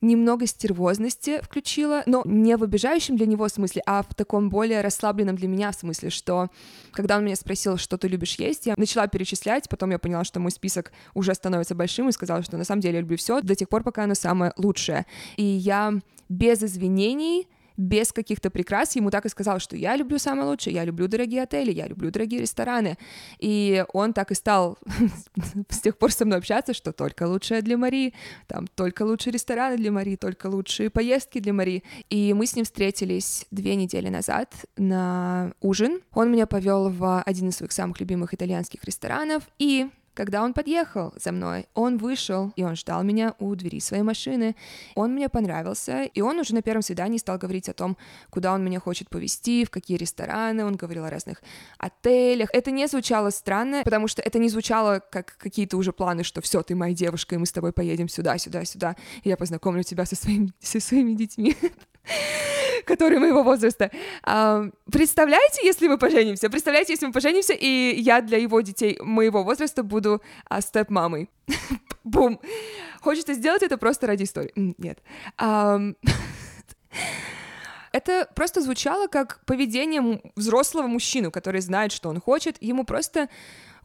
немного 0.00 0.46
стервозности 0.46 1.40
включила, 1.42 2.02
но 2.06 2.22
не 2.24 2.56
в 2.56 2.62
обижающем 2.62 3.16
для 3.16 3.26
него 3.26 3.48
смысле, 3.48 3.82
а 3.86 4.02
в 4.02 4.14
таком 4.14 4.48
более 4.48 4.80
расслабленном 4.80 5.36
для 5.36 5.48
меня 5.48 5.72
смысле, 5.72 6.10
что 6.10 6.48
когда 6.92 7.16
он 7.16 7.24
меня 7.24 7.36
спросил, 7.36 7.76
что 7.76 7.98
ты 7.98 8.08
любишь 8.08 8.36
есть, 8.36 8.66
я 8.66 8.74
начала 8.76 9.06
перечислять, 9.06 9.68
потом 9.68 9.90
я 9.90 9.98
поняла, 9.98 10.24
что 10.24 10.40
мой 10.40 10.50
список 10.50 10.92
уже 11.14 11.34
становится 11.34 11.74
большим, 11.74 12.08
и 12.08 12.12
сказала, 12.12 12.42
что 12.42 12.56
на 12.56 12.64
самом 12.64 12.80
деле 12.80 12.96
я 12.96 13.00
люблю 13.00 13.16
все 13.16 13.40
до 13.40 13.54
тех 13.54 13.68
пор, 13.68 13.82
пока 13.82 14.04
оно 14.04 14.14
самое 14.14 14.52
лучшее. 14.56 15.06
И 15.36 15.44
я 15.44 15.94
без 16.28 16.62
извинений 16.62 17.48
без 17.78 18.12
каких-то 18.12 18.50
прикрас, 18.50 18.96
ему 18.96 19.10
так 19.10 19.24
и 19.24 19.28
сказал, 19.28 19.60
что 19.60 19.76
я 19.76 19.96
люблю 19.96 20.18
самое 20.18 20.48
лучшее, 20.48 20.74
я 20.74 20.84
люблю 20.84 21.06
дорогие 21.06 21.44
отели, 21.44 21.72
я 21.72 21.86
люблю 21.86 22.10
дорогие 22.10 22.40
рестораны. 22.40 22.98
И 23.38 23.84
он 23.92 24.12
так 24.12 24.32
и 24.32 24.34
стал 24.34 24.78
с 25.70 25.80
тех 25.80 25.96
пор 25.96 26.12
со 26.12 26.24
мной 26.24 26.38
общаться, 26.38 26.74
что 26.74 26.92
только 26.92 27.28
лучшее 27.28 27.62
для 27.62 27.78
Мари, 27.78 28.14
там 28.48 28.66
только 28.66 29.04
лучшие 29.04 29.32
рестораны 29.32 29.76
для 29.76 29.92
Мари, 29.92 30.16
только 30.16 30.48
лучшие 30.48 30.90
поездки 30.90 31.38
для 31.38 31.52
Мари. 31.52 31.84
И 32.10 32.34
мы 32.34 32.46
с 32.46 32.56
ним 32.56 32.64
встретились 32.64 33.46
две 33.52 33.76
недели 33.76 34.08
назад 34.08 34.52
на 34.76 35.52
ужин. 35.60 36.00
Он 36.12 36.32
меня 36.32 36.46
повел 36.46 36.90
в 36.90 37.22
один 37.22 37.50
из 37.50 37.56
своих 37.56 37.70
самых 37.70 38.00
любимых 38.00 38.34
итальянских 38.34 38.82
ресторанов, 38.84 39.44
и 39.60 39.88
когда 40.18 40.42
он 40.42 40.52
подъехал 40.52 41.14
за 41.14 41.30
мной, 41.30 41.66
он 41.74 41.96
вышел, 41.96 42.52
и 42.56 42.64
он 42.64 42.74
ждал 42.74 43.04
меня 43.04 43.36
у 43.38 43.54
двери 43.54 43.78
своей 43.78 44.02
машины. 44.02 44.56
Он 44.96 45.12
мне 45.12 45.28
понравился, 45.28 46.02
и 46.02 46.20
он 46.20 46.40
уже 46.40 46.54
на 46.54 46.60
первом 46.60 46.82
свидании 46.82 47.18
стал 47.18 47.38
говорить 47.38 47.68
о 47.68 47.72
том, 47.72 47.96
куда 48.28 48.52
он 48.52 48.64
меня 48.64 48.80
хочет 48.80 49.08
повезти, 49.10 49.64
в 49.64 49.70
какие 49.70 49.96
рестораны, 49.96 50.64
он 50.64 50.74
говорил 50.74 51.04
о 51.04 51.10
разных 51.10 51.40
отелях. 51.78 52.48
Это 52.52 52.72
не 52.72 52.88
звучало 52.88 53.30
странно, 53.30 53.82
потому 53.84 54.08
что 54.08 54.20
это 54.20 54.40
не 54.40 54.48
звучало 54.48 55.00
как 55.08 55.36
какие-то 55.38 55.76
уже 55.76 55.92
планы, 55.92 56.24
что 56.24 56.40
все, 56.40 56.64
ты 56.64 56.74
моя 56.74 56.94
девушка, 56.94 57.36
и 57.36 57.38
мы 57.38 57.46
с 57.46 57.52
тобой 57.52 57.72
поедем 57.72 58.08
сюда, 58.08 58.38
сюда, 58.38 58.64
сюда, 58.64 58.96
и 59.22 59.28
я 59.28 59.36
познакомлю 59.36 59.84
тебя 59.84 60.04
со 60.04 60.16
своими, 60.16 60.52
со 60.58 60.80
своими 60.80 61.14
детьми 61.14 61.56
которые 62.84 63.18
моего 63.20 63.42
возраста. 63.42 63.90
А, 64.22 64.64
представляете, 64.90 65.60
если 65.64 65.88
мы 65.88 65.98
поженимся? 65.98 66.50
Представляете, 66.50 66.92
если 66.92 67.06
мы 67.06 67.12
поженимся, 67.12 67.54
и 67.54 67.94
я 68.00 68.20
для 68.20 68.38
его 68.38 68.60
детей 68.60 68.98
моего 69.00 69.42
возраста 69.44 69.82
буду 69.82 70.22
а, 70.48 70.60
степ-мамой? 70.60 71.30
Бум! 72.04 72.40
Хочется 73.00 73.34
сделать 73.34 73.62
это 73.62 73.78
просто 73.78 74.06
ради 74.06 74.24
истории? 74.24 74.52
Нет. 74.78 74.98
Это 77.90 78.28
просто 78.34 78.60
звучало 78.60 79.06
как 79.06 79.40
поведение 79.46 80.20
взрослого 80.36 80.86
мужчины, 80.86 81.30
который 81.30 81.60
знает, 81.62 81.90
что 81.90 82.10
он 82.10 82.20
хочет. 82.20 82.62
Ему 82.62 82.84
просто 82.84 83.28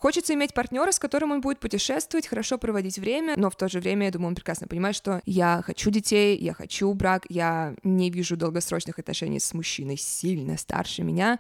Хочется 0.04 0.34
иметь 0.34 0.54
партнера, 0.54 0.92
с 0.92 1.00
которым 1.00 1.32
он 1.32 1.40
будет 1.40 1.62
путешествовать, 1.62 2.28
хорошо 2.28 2.58
проводить 2.58 3.00
время, 3.00 3.36
но 3.38 3.50
в 3.50 3.56
то 3.56 3.70
же 3.70 3.80
время, 3.80 4.08
я 4.08 4.12
думаю, 4.12 4.28
он 4.28 4.36
прекрасно 4.36 4.68
понимает, 4.68 4.98
что 4.98 5.22
я 5.26 5.62
хочу 5.66 5.92
детей, 5.92 6.38
я 6.38 6.54
хочу 6.54 6.94
брак, 6.94 7.26
я 7.30 7.74
не 7.84 8.10
вижу 8.10 8.36
долгосрочных 8.36 9.00
отношений 9.00 9.40
с 9.40 9.54
мужчиной 9.54 9.96
сильно 9.96 10.58
старше 10.58 11.04
меня. 11.04 11.40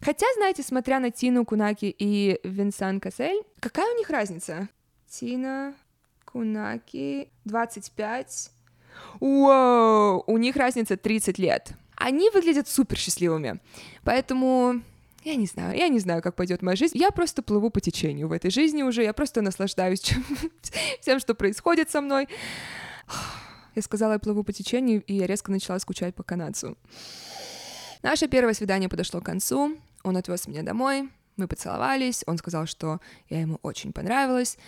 Хотя, 0.00 0.24
знаете, 0.36 0.62
смотря 0.62 0.98
на 0.98 1.10
Тину 1.10 1.44
Кунаки 1.44 1.94
и 1.98 2.40
Винсан 2.42 3.00
Кассель, 3.00 3.42
какая 3.60 3.92
у 3.92 3.98
них 3.98 4.08
разница? 4.08 4.70
Тина 5.06 5.74
Кунаки 6.24 7.28
25. 7.44 8.50
Вау! 9.20 10.24
У 10.26 10.38
них 10.38 10.56
разница 10.56 10.96
30 10.96 11.38
лет. 11.38 11.72
Они 11.96 12.30
выглядят 12.30 12.66
супер 12.66 12.96
счастливыми. 12.96 13.60
Поэтому 14.04 14.80
я 15.22 15.36
не 15.36 15.46
знаю, 15.46 15.76
я 15.76 15.88
не 15.88 15.98
знаю, 15.98 16.22
как 16.22 16.34
пойдет 16.34 16.62
моя 16.62 16.76
жизнь. 16.76 16.96
Я 16.96 17.10
просто 17.10 17.42
плыву 17.42 17.70
по 17.70 17.80
течению 17.80 18.28
в 18.28 18.32
этой 18.32 18.50
жизни 18.50 18.82
уже, 18.82 19.02
я 19.02 19.12
просто 19.12 19.42
наслаждаюсь 19.42 20.00
чем, 20.00 20.24
тем, 21.00 21.20
что 21.20 21.34
происходит 21.34 21.90
со 21.90 22.00
мной. 22.00 22.28
Я 23.76 23.82
сказала, 23.82 24.14
я 24.14 24.18
плыву 24.18 24.42
по 24.42 24.52
течению, 24.52 25.00
и 25.04 25.14
я 25.14 25.28
резко 25.28 25.52
начала 25.52 25.78
скучать 25.78 26.16
по 26.16 26.24
канадцу. 26.24 26.76
Наше 28.02 28.26
первое 28.26 28.52
свидание 28.52 28.88
подошло 28.88 29.20
к 29.20 29.24
концу, 29.24 29.76
он 30.02 30.16
отвез 30.16 30.48
меня 30.48 30.64
домой, 30.64 31.08
мы 31.36 31.46
поцеловались, 31.46 32.24
он 32.26 32.36
сказал, 32.36 32.66
что 32.66 33.00
я 33.28 33.40
ему 33.40 33.60
очень 33.62 33.92
понравилась. 33.92 34.58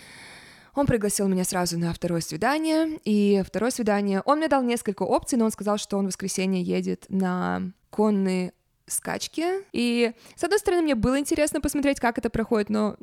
Он 0.73 0.87
пригласил 0.87 1.27
меня 1.27 1.43
сразу 1.43 1.77
на 1.77 1.93
второе 1.93 2.21
свидание, 2.21 2.97
и 3.03 3.43
второе 3.45 3.71
свидание... 3.71 4.21
Он 4.25 4.37
мне 4.37 4.47
дал 4.47 4.63
несколько 4.63 5.03
опций, 5.03 5.37
но 5.37 5.45
он 5.45 5.51
сказал, 5.51 5.77
что 5.77 5.97
он 5.97 6.05
в 6.05 6.07
воскресенье 6.07 6.63
едет 6.63 7.05
на 7.09 7.73
конный 7.89 8.53
скачки. 8.87 9.45
И, 9.71 10.13
с 10.35 10.43
одной 10.43 10.59
стороны, 10.59 10.83
мне 10.83 10.95
было 10.95 11.19
интересно 11.19 11.61
посмотреть, 11.61 11.99
как 11.99 12.17
это 12.17 12.29
проходит, 12.29 12.69
но 12.69 12.97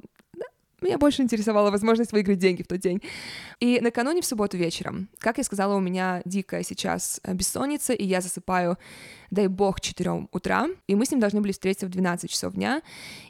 Меня 0.83 0.97
больше 0.97 1.23
интересовала 1.23 1.71
возможность 1.71 2.12
выиграть 2.12 2.38
деньги 2.38 2.62
в 2.62 2.66
тот 2.66 2.79
день. 2.79 3.03
И 3.61 3.81
накануне 3.83 4.23
в 4.23 4.27
субботу 4.27 4.57
вечером, 4.57 5.11
как 5.19 5.37
я 5.38 5.45
сказала, 5.45 5.75
у 5.75 5.81
меня 5.81 6.23
дикая 6.25 6.62
сейчас 6.62 7.21
бессонница, 7.27 7.93
и 7.93 8.05
я 8.05 8.23
засыпаю, 8.23 8.79
дай 9.31 9.47
бог, 9.49 9.81
4 9.81 10.29
утра, 10.33 10.69
и 10.87 10.95
мы 10.95 11.05
с 11.05 11.11
ним 11.11 11.21
должны 11.21 11.43
были 11.43 11.53
встретиться 11.53 11.87
в 11.87 11.90
12 11.90 12.31
часов 12.31 12.55
дня, 12.55 12.81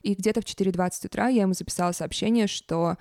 и 0.03 0.15
где-то 0.15 0.43
в 0.43 0.45
4.20 0.45 1.07
утра 1.07 1.29
я 1.29 1.43
ему 1.43 1.55
записала 1.55 1.91
сообщение, 1.91 2.47
что 2.47 2.97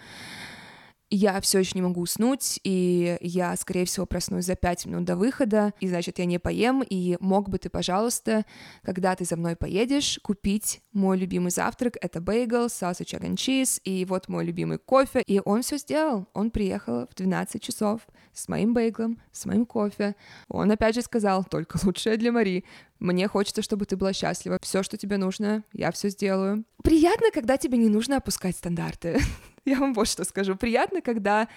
я 1.10 1.40
все 1.42 1.60
еще 1.60 1.72
не 1.76 1.82
могу 1.82 2.02
уснуть, 2.02 2.60
и 2.64 3.18
я, 3.22 3.56
скорее 3.56 3.86
всего, 3.86 4.06
проснусь 4.06 4.46
за 4.46 4.56
пять 4.56 4.86
минут 4.86 5.06
до 5.06 5.16
выхода, 5.16 5.74
и, 5.80 5.88
значит, 5.88 6.20
я 6.20 6.26
не 6.26 6.40
поем, 6.40 6.84
и 6.88 7.18
мог 7.20 7.50
бы 7.50 7.58
ты, 7.58 7.70
пожалуйста, 7.70 8.46
когда 8.84 9.16
ты 9.16 9.26
за 9.26 9.36
мной 9.36 9.56
поедешь, 9.56 10.20
купить 10.22 10.82
мой 10.94 11.18
любимый 11.18 11.52
завтрак, 11.52 11.98
это 12.02 12.22
бейгл, 12.22 12.66
egg 12.66 13.22
and 13.22 13.36
cheese, 13.36 13.82
и 13.84 14.06
вот 14.06 14.28
мой 14.28 14.46
любимый 14.46 14.78
кофе, 14.78 15.22
и 15.22 15.42
он 15.44 15.62
все 15.62 15.78
сделал, 15.78 16.28
он 16.34 16.52
приехал 16.52 17.08
в 17.08 17.16
12 17.16 17.62
часов 17.62 18.02
с 18.34 18.48
моим 18.48 18.74
бейглом, 18.74 19.20
с 19.32 19.46
моим 19.46 19.66
кофе, 19.66 20.16
он 20.48 20.72
опять 20.72 20.96
же 20.96 21.02
сказал, 21.02 21.44
только 21.44 21.80
лучшее 21.84 22.18
для 22.18 22.32
Мари, 22.32 22.64
мне 23.00 23.30
хочется, 23.30 23.62
чтобы 23.62 23.86
ты 23.86 23.96
была 23.96 24.12
счастлива. 24.12 24.60
Все, 24.62 24.84
что 24.84 24.98
тебе 24.98 25.18
нужно, 25.18 25.64
я 25.72 25.92
все 25.92 26.10
сделаю. 26.10 26.66
Приятно, 26.84 27.28
когда 27.34 27.58
тебе 27.58 27.78
не 27.78 27.88
нужно 27.88 28.18
опускать 28.18 28.58
стандарты. 28.58 29.20
Я 29.66 29.80
вам 29.80 29.94
вот 29.94 30.08
что 30.08 30.24
скажу. 30.24 30.56
Приятно, 30.56 31.02
когда 31.02 31.48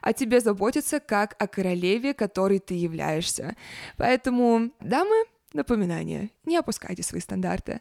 о 0.00 0.12
тебе 0.12 0.40
заботятся 0.40 1.00
как 1.00 1.36
о 1.38 1.46
королеве, 1.46 2.12
которой 2.12 2.58
ты 2.58 2.74
являешься. 2.74 3.56
Поэтому, 3.96 4.70
дамы, 4.80 5.14
напоминание, 5.52 6.30
не 6.44 6.56
опускайте 6.56 7.02
свои 7.02 7.20
стандарты. 7.20 7.80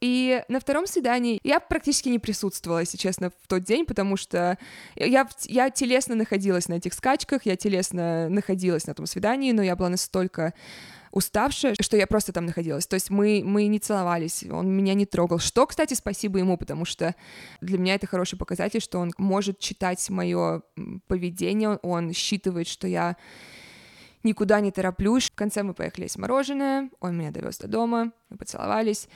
И 0.00 0.44
на 0.48 0.60
втором 0.60 0.86
свидании 0.86 1.40
я 1.42 1.58
практически 1.58 2.08
не 2.08 2.18
присутствовала, 2.18 2.80
если 2.80 2.96
честно, 2.96 3.30
в 3.30 3.48
тот 3.48 3.64
день, 3.64 3.84
потому 3.84 4.16
что 4.16 4.58
я, 4.94 5.26
я 5.44 5.70
телесно 5.70 6.14
находилась 6.14 6.68
на 6.68 6.74
этих 6.74 6.94
скачках, 6.94 7.46
я 7.46 7.56
телесно 7.56 8.28
находилась 8.28 8.86
на 8.86 8.94
том 8.94 9.06
свидании, 9.06 9.52
но 9.52 9.62
я 9.62 9.74
была 9.74 9.88
настолько 9.88 10.54
уставшая, 11.18 11.74
что 11.80 11.96
я 11.96 12.06
просто 12.06 12.32
там 12.32 12.46
находилась. 12.46 12.86
То 12.86 12.94
есть 12.94 13.10
мы, 13.10 13.42
мы 13.44 13.66
не 13.66 13.78
целовались, 13.78 14.44
он 14.44 14.70
меня 14.70 14.94
не 14.94 15.04
трогал. 15.04 15.38
Что, 15.38 15.66
кстати, 15.66 15.94
спасибо 15.94 16.38
ему, 16.38 16.56
потому 16.56 16.84
что 16.84 17.14
для 17.60 17.76
меня 17.76 17.96
это 17.96 18.06
хороший 18.06 18.38
показатель, 18.38 18.80
что 18.80 19.00
он 19.00 19.12
может 19.18 19.58
читать 19.58 20.08
мое 20.10 20.62
поведение, 21.08 21.76
он 21.82 22.12
считывает, 22.12 22.68
что 22.68 22.86
я 22.86 23.16
никуда 24.22 24.60
не 24.60 24.70
тороплюсь. 24.70 25.28
В 25.30 25.34
конце 25.34 25.62
мы 25.62 25.74
поехали 25.74 26.04
есть 26.04 26.18
мороженое, 26.18 26.90
он 27.00 27.18
меня 27.18 27.32
довез 27.32 27.58
до 27.58 27.66
дома, 27.66 28.12
мы 28.30 28.36
поцеловались. 28.36 29.08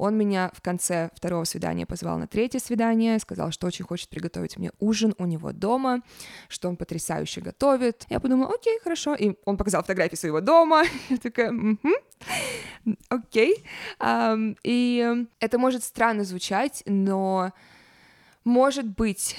Он 0.00 0.16
меня 0.16 0.50
в 0.54 0.62
конце 0.62 1.10
второго 1.14 1.44
свидания 1.44 1.84
позвал 1.84 2.16
на 2.16 2.26
третье 2.26 2.58
свидание, 2.58 3.18
сказал, 3.18 3.50
что 3.50 3.66
очень 3.66 3.84
хочет 3.84 4.08
приготовить 4.08 4.56
мне 4.56 4.72
ужин 4.78 5.14
у 5.18 5.26
него 5.26 5.52
дома, 5.52 6.00
что 6.48 6.70
он 6.70 6.76
потрясающе 6.76 7.42
готовит. 7.42 8.06
Я 8.08 8.18
подумала, 8.18 8.54
окей, 8.54 8.78
хорошо. 8.82 9.14
И 9.14 9.34
он 9.44 9.58
показал 9.58 9.82
фотографии 9.82 10.16
своего 10.16 10.40
дома. 10.40 10.84
Я 11.10 11.18
такая, 11.18 11.52
окей. 13.10 13.62
И 14.64 15.26
это 15.38 15.58
может 15.58 15.84
странно 15.84 16.24
звучать, 16.24 16.82
но 16.86 17.52
может 18.44 18.86
быть 18.86 19.36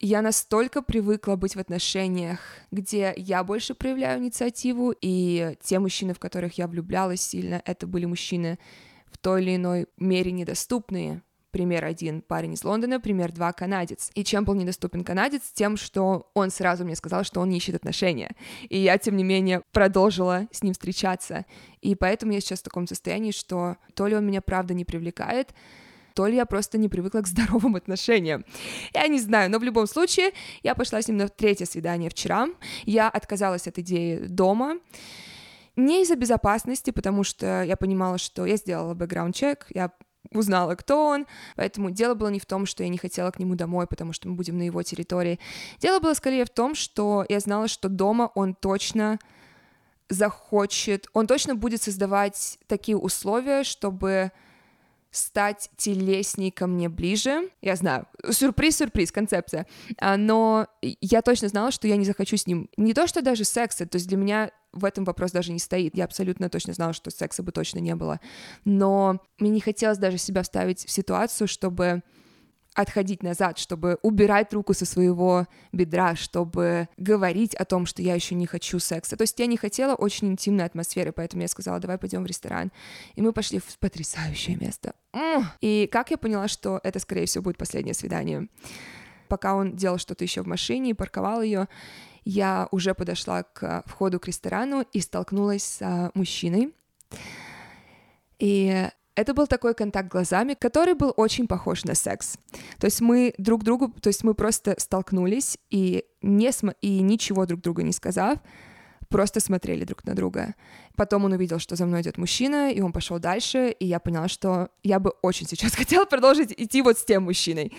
я 0.00 0.20
настолько 0.20 0.82
привыкла 0.82 1.36
быть 1.36 1.54
в 1.54 1.60
отношениях, 1.60 2.40
где 2.72 3.14
я 3.16 3.44
больше 3.44 3.74
проявляю 3.74 4.18
инициативу, 4.20 4.92
и 5.00 5.56
те 5.62 5.78
мужчины, 5.78 6.12
в 6.12 6.18
которых 6.18 6.58
я 6.58 6.66
влюблялась 6.66 7.20
сильно, 7.20 7.62
это 7.64 7.86
были 7.86 8.06
мужчины 8.06 8.58
той 9.22 9.42
или 9.42 9.56
иной 9.56 9.86
мере 9.96 10.32
недоступные. 10.32 11.22
Пример 11.52 11.84
один— 11.84 12.22
парень 12.28 12.54
из 12.54 12.64
Лондона, 12.64 12.98
пример 12.98 13.30
два— 13.30 13.52
канадец. 13.54 14.10
И 14.14 14.24
чем 14.24 14.44
был 14.44 14.54
недоступен 14.54 15.04
канадец? 15.04 15.42
Тем, 15.52 15.76
что 15.76 16.30
он 16.32 16.50
сразу 16.50 16.84
мне 16.84 16.96
сказал, 16.96 17.24
что 17.24 17.40
он 17.40 17.50
не 17.50 17.58
ищет 17.58 17.74
отношения. 17.74 18.34
И 18.70 18.78
я, 18.78 18.96
тем 18.96 19.18
не 19.18 19.22
менее, 19.22 19.62
продолжила 19.70 20.48
с 20.50 20.62
ним 20.62 20.72
встречаться. 20.72 21.44
И 21.82 21.94
поэтому 21.94 22.32
я 22.32 22.40
сейчас 22.40 22.60
в 22.60 22.64
таком 22.64 22.86
состоянии, 22.86 23.32
что 23.32 23.76
то 23.94 24.06
ли 24.06 24.16
он 24.16 24.26
меня 24.26 24.40
правда 24.40 24.72
не 24.72 24.86
привлекает, 24.86 25.52
то 26.14 26.26
ли 26.26 26.36
я 26.36 26.46
просто 26.46 26.78
не 26.78 26.88
привыкла 26.88 27.20
к 27.20 27.26
здоровым 27.28 27.76
отношениям. 27.76 28.46
Я 28.94 29.06
не 29.08 29.20
знаю, 29.20 29.50
но 29.50 29.58
в 29.58 29.62
любом 29.62 29.86
случае 29.86 30.30
я 30.62 30.74
пошла 30.74 31.02
с 31.02 31.08
ним 31.08 31.18
на 31.18 31.28
третье 31.28 31.66
свидание 31.66 32.08
вчера. 32.08 32.48
Я 32.84 33.10
отказалась 33.10 33.66
от 33.66 33.78
идеи 33.78 34.24
дома. 34.26 34.78
Не 35.76 36.02
из-за 36.02 36.16
безопасности, 36.16 36.90
потому 36.90 37.24
что 37.24 37.62
я 37.62 37.76
понимала, 37.76 38.18
что 38.18 38.46
я 38.46 38.56
сделала 38.56 38.94
бэкграунд-чек, 38.94 39.66
я 39.70 39.90
узнала, 40.30 40.74
кто 40.74 41.06
он, 41.06 41.26
поэтому 41.56 41.90
дело 41.90 42.14
было 42.14 42.28
не 42.28 42.38
в 42.38 42.46
том, 42.46 42.66
что 42.66 42.82
я 42.82 42.88
не 42.88 42.98
хотела 42.98 43.30
к 43.30 43.38
нему 43.38 43.54
домой, 43.54 43.86
потому 43.86 44.12
что 44.12 44.28
мы 44.28 44.34
будем 44.34 44.58
на 44.58 44.62
его 44.62 44.82
территории. 44.82 45.38
Дело 45.78 45.98
было 45.98 46.14
скорее 46.14 46.44
в 46.44 46.50
том, 46.50 46.74
что 46.74 47.24
я 47.28 47.40
знала, 47.40 47.68
что 47.68 47.88
дома 47.88 48.30
он 48.34 48.54
точно 48.54 49.18
захочет, 50.08 51.08
он 51.12 51.26
точно 51.26 51.54
будет 51.54 51.82
создавать 51.82 52.58
такие 52.66 52.96
условия, 52.96 53.64
чтобы 53.64 54.30
стать 55.10 55.70
телесней 55.76 56.50
ко 56.50 56.66
мне 56.66 56.88
ближе. 56.88 57.50
Я 57.60 57.76
знаю, 57.76 58.06
сюрприз-сюрприз, 58.28 59.12
концепция. 59.12 59.66
А, 59.98 60.16
но 60.16 60.66
я 60.80 61.20
точно 61.20 61.48
знала, 61.48 61.70
что 61.70 61.86
я 61.86 61.96
не 61.96 62.04
захочу 62.06 62.36
с 62.36 62.46
ним 62.46 62.70
не 62.76 62.94
то, 62.94 63.06
что 63.06 63.20
даже 63.20 63.44
секса, 63.44 63.86
то 63.86 63.96
есть 63.96 64.08
для 64.08 64.16
меня 64.16 64.50
в 64.72 64.84
этом 64.84 65.04
вопрос 65.04 65.32
даже 65.32 65.52
не 65.52 65.58
стоит. 65.58 65.96
Я 65.96 66.04
абсолютно 66.04 66.48
точно 66.48 66.72
знала, 66.72 66.92
что 66.92 67.10
секса 67.10 67.42
бы 67.42 67.52
точно 67.52 67.78
не 67.78 67.94
было. 67.94 68.20
Но 68.64 69.20
мне 69.38 69.50
не 69.50 69.60
хотелось 69.60 69.98
даже 69.98 70.18
себя 70.18 70.42
вставить 70.42 70.84
в 70.84 70.90
ситуацию, 70.90 71.48
чтобы 71.48 72.02
отходить 72.74 73.22
назад, 73.22 73.58
чтобы 73.58 73.98
убирать 74.02 74.52
руку 74.54 74.72
со 74.72 74.86
своего 74.86 75.46
бедра, 75.72 76.16
чтобы 76.16 76.88
говорить 76.96 77.54
о 77.54 77.64
том, 77.66 77.84
что 77.84 78.00
я 78.00 78.14
еще 78.14 78.34
не 78.34 78.46
хочу 78.46 78.78
секса. 78.78 79.16
То 79.16 79.22
есть 79.22 79.38
я 79.38 79.46
не 79.46 79.56
хотела 79.56 79.94
очень 79.94 80.28
интимной 80.28 80.64
атмосферы, 80.64 81.12
поэтому 81.12 81.42
я 81.42 81.48
сказала, 81.48 81.80
давай 81.80 81.98
пойдем 81.98 82.22
в 82.24 82.26
ресторан. 82.26 82.72
И 83.14 83.20
мы 83.20 83.32
пошли 83.32 83.58
в 83.58 83.78
потрясающее 83.78 84.56
место. 84.56 84.94
И 85.60 85.86
как 85.92 86.10
я 86.10 86.16
поняла, 86.16 86.48
что 86.48 86.80
это, 86.82 86.98
скорее 86.98 87.26
всего, 87.26 87.44
будет 87.44 87.58
последнее 87.58 87.94
свидание? 87.94 88.48
Пока 89.28 89.54
он 89.54 89.76
делал 89.76 89.98
что-то 89.98 90.24
еще 90.24 90.42
в 90.42 90.46
машине 90.46 90.90
и 90.90 90.94
парковал 90.94 91.42
ее, 91.42 91.68
я 92.24 92.68
уже 92.70 92.94
подошла 92.94 93.42
к 93.42 93.82
входу 93.86 94.20
к 94.20 94.26
ресторану 94.26 94.84
и 94.92 95.00
столкнулась 95.00 95.62
с 95.62 96.10
мужчиной. 96.14 96.72
И 98.38 98.88
это 99.14 99.34
был 99.34 99.46
такой 99.46 99.74
контакт 99.74 100.08
глазами, 100.10 100.54
который 100.54 100.94
был 100.94 101.12
очень 101.16 101.46
похож 101.46 101.84
на 101.84 101.94
секс. 101.94 102.38
То 102.78 102.86
есть 102.86 103.00
мы 103.00 103.34
друг 103.38 103.62
другу, 103.62 103.88
то 104.00 104.08
есть 104.08 104.24
мы 104.24 104.34
просто 104.34 104.74
столкнулись 104.78 105.58
и, 105.70 106.04
не 106.22 106.50
см- 106.50 106.76
и 106.80 107.00
ничего 107.00 107.46
друг 107.46 107.60
другу 107.60 107.82
не 107.82 107.92
сказав, 107.92 108.38
просто 109.12 109.40
смотрели 109.40 109.84
друг 109.84 110.04
на 110.04 110.14
друга. 110.14 110.54
Потом 110.96 111.24
он 111.24 111.32
увидел, 111.32 111.58
что 111.58 111.76
за 111.76 111.86
мной 111.86 112.02
идет 112.02 112.18
мужчина, 112.18 112.72
и 112.72 112.80
он 112.80 112.92
пошел 112.92 113.18
дальше, 113.18 113.74
и 113.78 113.86
я 113.86 114.00
поняла, 114.00 114.28
что 114.28 114.70
я 114.82 114.98
бы 114.98 115.10
очень 115.22 115.46
сейчас 115.46 115.74
хотела 115.76 116.04
продолжить 116.04 116.52
идти 116.56 116.82
вот 116.82 116.98
с 116.98 117.04
тем 117.04 117.24
мужчиной. 117.24 117.72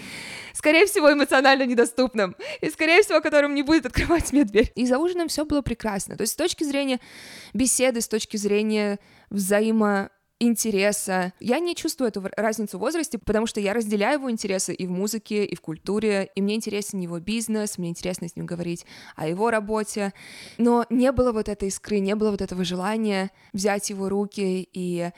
Скорее 0.54 0.86
всего, 0.86 1.12
эмоционально 1.12 1.66
недоступным, 1.66 2.36
и, 2.62 2.70
скорее 2.70 3.02
всего, 3.02 3.22
которым 3.22 3.56
не 3.56 3.64
будет 3.64 3.86
открывать 3.86 4.32
мне 4.32 4.46
дверь. 4.46 4.72
И 4.76 4.86
за 4.86 4.98
ужином 4.98 5.28
все 5.28 5.44
было 5.46 5.62
прекрасно. 5.62 6.16
То 6.16 6.22
есть 6.22 6.34
с 6.34 6.38
точки 6.38 6.64
зрения 6.64 7.00
беседы, 7.54 8.02
с 8.02 8.08
точки 8.08 8.38
зрения 8.38 9.00
взаимо 9.30 10.10
интереса. 10.44 11.34
Я 11.40 11.60
не 11.60 11.76
чувствую 11.76 12.10
эту 12.10 12.24
разницу 12.36 12.78
в 12.78 12.82
возрасте, 12.82 13.18
потому 13.18 13.48
что 13.48 13.60
я 13.60 13.74
разделяю 13.74 14.20
его 14.20 14.32
интересы 14.32 14.74
и 14.74 14.88
в 14.88 14.92
музыке, 14.92 15.46
и 15.46 15.56
в 15.56 15.62
культуре, 15.62 16.30
и 16.36 16.42
мне 16.42 16.56
интересен 16.56 17.00
его 17.00 17.20
бизнес, 17.20 17.78
мне 17.78 17.90
интересно 17.90 18.28
с 18.28 18.36
ним 18.36 18.46
говорить 18.46 18.86
о 19.16 19.28
его 19.28 19.50
работе, 19.50 20.14
но 20.58 20.86
не 20.90 21.12
было 21.12 21.32
вот 21.32 21.50
этой 21.50 21.70
искры, 21.70 22.00
не 22.00 22.16
было 22.16 22.32
вот 22.32 22.42
этого 22.42 22.64
желания 22.64 23.32
взять 23.54 23.90
его 23.90 24.10
руки 24.10 24.68
и 24.72 25.12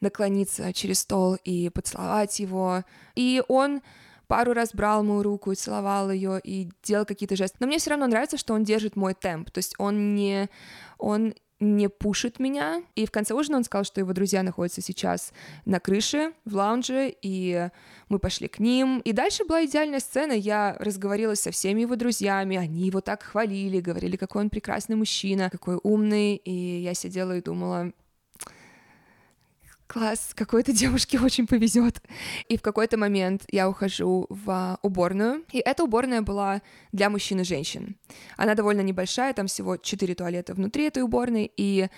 наклониться 0.00 0.72
через 0.72 1.00
стол 1.00 1.36
и 1.44 1.70
поцеловать 1.70 2.38
его. 2.40 2.84
И 3.14 3.42
он 3.48 3.80
пару 4.26 4.52
раз 4.52 4.70
брал 4.72 5.02
мою 5.02 5.22
руку 5.22 5.52
и 5.52 5.54
целовал 5.56 6.10
ее 6.10 6.40
и 6.42 6.70
делал 6.82 7.04
какие-то 7.04 7.36
жесты. 7.36 7.58
Но 7.60 7.66
мне 7.66 7.78
все 7.78 7.90
равно 7.90 8.06
нравится, 8.06 8.36
что 8.38 8.54
он 8.54 8.64
держит 8.64 8.96
мой 8.96 9.14
темп. 9.14 9.50
То 9.50 9.58
есть 9.58 9.74
он 9.78 10.14
не, 10.14 10.48
он 10.98 11.34
не 11.62 11.88
пушит 11.88 12.40
меня. 12.40 12.82
И 12.96 13.06
в 13.06 13.10
конце 13.10 13.34
ужина 13.34 13.58
он 13.58 13.64
сказал, 13.64 13.84
что 13.84 14.00
его 14.00 14.12
друзья 14.12 14.42
находятся 14.42 14.82
сейчас 14.82 15.32
на 15.64 15.78
крыше, 15.80 16.32
в 16.44 16.56
лаунже, 16.56 17.14
и 17.22 17.68
мы 18.08 18.18
пошли 18.18 18.48
к 18.48 18.58
ним. 18.58 18.98
И 19.00 19.12
дальше 19.12 19.44
была 19.44 19.64
идеальная 19.64 20.00
сцена. 20.00 20.32
Я 20.32 20.76
разговорилась 20.80 21.40
со 21.40 21.52
всеми 21.52 21.82
его 21.82 21.96
друзьями, 21.96 22.56
они 22.56 22.86
его 22.86 23.00
так 23.00 23.22
хвалили, 23.22 23.80
говорили, 23.80 24.16
какой 24.16 24.42
он 24.42 24.50
прекрасный 24.50 24.96
мужчина, 24.96 25.50
какой 25.50 25.78
умный. 25.82 26.36
И 26.36 26.80
я 26.82 26.94
сидела 26.94 27.36
и 27.36 27.42
думала, 27.42 27.92
класс, 29.92 30.32
какой-то 30.34 30.72
девушке 30.72 31.20
очень 31.20 31.46
повезет. 31.46 32.02
И 32.48 32.56
в 32.56 32.62
какой-то 32.62 32.96
момент 32.96 33.44
я 33.50 33.68
ухожу 33.68 34.26
в 34.30 34.78
уборную, 34.82 35.44
и 35.52 35.58
эта 35.58 35.84
уборная 35.84 36.22
была 36.22 36.62
для 36.92 37.10
мужчин 37.10 37.40
и 37.40 37.44
женщин. 37.44 37.96
Она 38.36 38.54
довольно 38.54 38.80
небольшая, 38.80 39.34
там 39.34 39.48
всего 39.48 39.76
четыре 39.76 40.14
туалета 40.14 40.54
внутри 40.54 40.84
этой 40.84 41.02
уборной, 41.02 41.52
и 41.56 41.88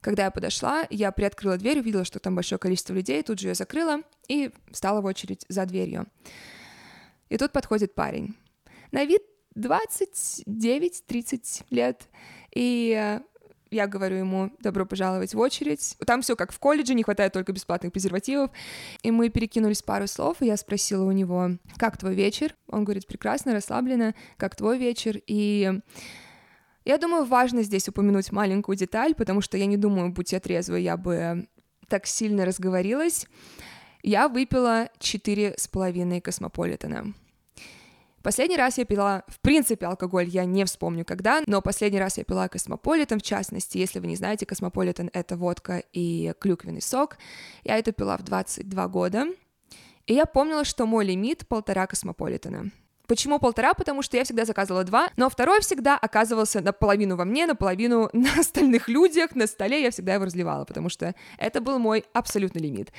когда 0.00 0.24
я 0.24 0.30
подошла, 0.30 0.86
я 0.90 1.12
приоткрыла 1.12 1.56
дверь, 1.56 1.80
увидела, 1.80 2.04
что 2.04 2.18
там 2.18 2.34
большое 2.34 2.58
количество 2.58 2.94
людей, 2.94 3.22
тут 3.22 3.38
же 3.38 3.48
ее 3.48 3.54
закрыла 3.54 4.00
и 4.28 4.50
встала 4.70 5.00
в 5.00 5.04
очередь 5.04 5.44
за 5.48 5.66
дверью. 5.66 6.06
И 7.28 7.38
тут 7.38 7.52
подходит 7.52 7.94
парень. 7.94 8.34
На 8.92 9.04
вид 9.04 9.22
29-30 9.56 11.64
лет. 11.70 12.08
И 12.54 13.20
я 13.70 13.86
говорю 13.86 14.16
ему, 14.16 14.50
добро 14.60 14.86
пожаловать 14.86 15.34
в 15.34 15.38
очередь. 15.38 15.96
Там 16.06 16.22
все 16.22 16.36
как 16.36 16.52
в 16.52 16.58
колледже, 16.58 16.94
не 16.94 17.02
хватает 17.02 17.32
только 17.32 17.52
бесплатных 17.52 17.92
презервативов. 17.92 18.50
И 19.02 19.10
мы 19.10 19.28
перекинулись 19.28 19.82
пару 19.82 20.06
слов, 20.06 20.40
и 20.40 20.46
я 20.46 20.56
спросила 20.56 21.04
у 21.04 21.12
него, 21.12 21.52
как 21.76 21.96
твой 21.96 22.14
вечер? 22.14 22.54
Он 22.68 22.84
говорит, 22.84 23.06
прекрасно, 23.06 23.52
расслабленно, 23.54 24.14
как 24.36 24.56
твой 24.56 24.78
вечер? 24.78 25.20
И 25.26 25.80
я 26.84 26.98
думаю, 26.98 27.24
важно 27.24 27.62
здесь 27.62 27.88
упомянуть 27.88 28.30
маленькую 28.30 28.76
деталь, 28.76 29.14
потому 29.14 29.40
что 29.40 29.56
я 29.56 29.66
не 29.66 29.76
думаю, 29.76 30.12
будь 30.12 30.32
я 30.32 30.40
трезвой, 30.40 30.82
я 30.82 30.96
бы 30.96 31.48
так 31.88 32.06
сильно 32.06 32.44
разговорилась. 32.44 33.26
Я 34.02 34.28
выпила 34.28 34.88
четыре 35.00 35.54
с 35.56 35.66
половиной 35.66 36.20
космополитена. 36.20 37.12
Последний 38.26 38.56
раз 38.56 38.76
я 38.76 38.84
пила, 38.84 39.22
в 39.28 39.38
принципе, 39.38 39.86
алкоголь, 39.86 40.28
я 40.28 40.44
не 40.44 40.64
вспомню 40.64 41.04
когда, 41.04 41.44
но 41.46 41.62
последний 41.62 42.00
раз 42.00 42.18
я 42.18 42.24
пила 42.24 42.48
космополитен, 42.48 43.20
в 43.20 43.22
частности, 43.22 43.78
если 43.78 44.00
вы 44.00 44.08
не 44.08 44.16
знаете, 44.16 44.44
космополитен— 44.46 45.10
это 45.12 45.36
водка 45.36 45.84
и 45.92 46.34
клюквенный 46.40 46.82
сок. 46.82 47.18
Я 47.62 47.78
это 47.78 47.92
пила 47.92 48.16
в 48.16 48.24
22 48.24 48.88
года, 48.88 49.26
и 50.06 50.14
я 50.14 50.26
помнила, 50.26 50.64
что 50.64 50.86
мой 50.86 51.04
лимит— 51.04 51.46
полтора 51.48 51.86
космополитена. 51.86 52.72
Почему 53.06 53.38
полтора? 53.38 53.74
Потому 53.74 54.02
что 54.02 54.16
я 54.16 54.24
всегда 54.24 54.44
заказывала 54.44 54.82
два, 54.82 55.10
но 55.16 55.30
второй 55.30 55.60
всегда 55.60 55.96
оказывался 55.96 56.60
наполовину 56.60 57.14
во 57.14 57.24
мне, 57.24 57.46
наполовину 57.46 58.10
на 58.12 58.40
остальных 58.40 58.88
людях, 58.88 59.36
на 59.36 59.46
столе, 59.46 59.80
я 59.84 59.92
всегда 59.92 60.14
его 60.14 60.24
разливала, 60.24 60.64
потому 60.64 60.88
что 60.88 61.14
это 61.38 61.60
был 61.60 61.78
мой 61.78 62.04
абсолютный 62.12 62.60
лимит. 62.60 62.90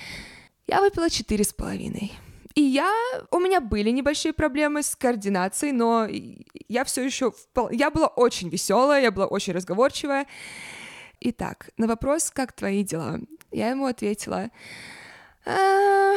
Я 0.68 0.80
выпила 0.80 1.10
четыре 1.10 1.44
с 1.44 1.52
половиной. 1.52 2.14
И 2.58 2.62
я, 2.62 2.92
у 3.30 3.38
меня 3.38 3.62
были 3.62 3.92
небольшие 3.92 4.34
проблемы 4.34 4.82
с 4.82 4.96
координацией, 4.96 5.74
но 5.74 6.08
я 6.68 6.86
все 6.86 7.06
еще, 7.06 7.32
я 7.70 7.92
была 7.92 8.08
очень 8.08 8.50
веселая, 8.50 9.04
я 9.04 9.12
была 9.12 9.28
очень 9.28 9.54
разговорчивая. 9.54 10.26
Итак, 11.20 11.70
на 11.78 11.86
вопрос, 11.86 12.32
как 12.32 12.54
твои 12.54 12.84
дела, 12.84 13.20
я 13.52 13.70
ему 13.70 13.86
ответила, 13.86 14.50
а, 15.46 16.16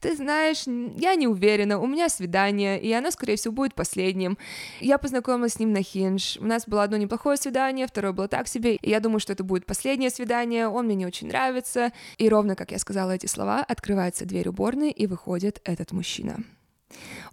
ты 0.00 0.16
знаешь, 0.16 0.64
я 0.66 1.14
не 1.14 1.26
уверена, 1.26 1.78
у 1.78 1.86
меня 1.86 2.08
свидание, 2.08 2.80
и 2.80 2.92
оно, 2.92 3.10
скорее 3.10 3.36
всего, 3.36 3.52
будет 3.52 3.74
последним. 3.74 4.38
Я 4.80 4.98
познакомилась 4.98 5.54
с 5.54 5.58
ним 5.58 5.72
на 5.72 5.82
хинж, 5.82 6.38
у 6.40 6.46
нас 6.46 6.66
было 6.66 6.82
одно 6.82 6.96
неплохое 6.96 7.36
свидание, 7.36 7.86
второе 7.86 8.12
было 8.12 8.28
так 8.28 8.48
себе, 8.48 8.76
и 8.76 8.90
я 8.90 9.00
думаю, 9.00 9.20
что 9.20 9.32
это 9.32 9.44
будет 9.44 9.66
последнее 9.66 10.10
свидание, 10.10 10.68
он 10.68 10.86
мне 10.86 10.94
не 10.94 11.06
очень 11.06 11.28
нравится. 11.28 11.92
И 12.16 12.28
ровно 12.28 12.54
как 12.56 12.72
я 12.72 12.78
сказала 12.78 13.12
эти 13.12 13.26
слова, 13.26 13.64
открывается 13.66 14.24
дверь 14.24 14.48
уборной, 14.48 14.90
и 14.90 15.06
выходит 15.06 15.60
этот 15.64 15.92
мужчина. 15.92 16.38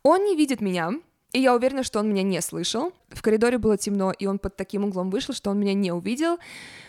Он 0.04 0.24
не 0.26 0.36
видит 0.36 0.62
меня, 0.62 0.94
и 1.36 1.40
я 1.40 1.54
уверена, 1.54 1.84
что 1.84 2.00
он 2.00 2.10
меня 2.10 2.24
не 2.24 2.42
слышал. 2.42 2.94
В 3.10 3.22
коридоре 3.22 3.58
было 3.58 3.78
темно, 3.78 4.14
и 4.18 4.26
он 4.26 4.40
под 4.40 4.56
таким 4.56 4.86
углом 4.86 5.10
вышел, 5.10 5.34
что 5.34 5.50
он 5.50 5.60
меня 5.60 5.74
не 5.74 5.92
увидел. 5.92 6.38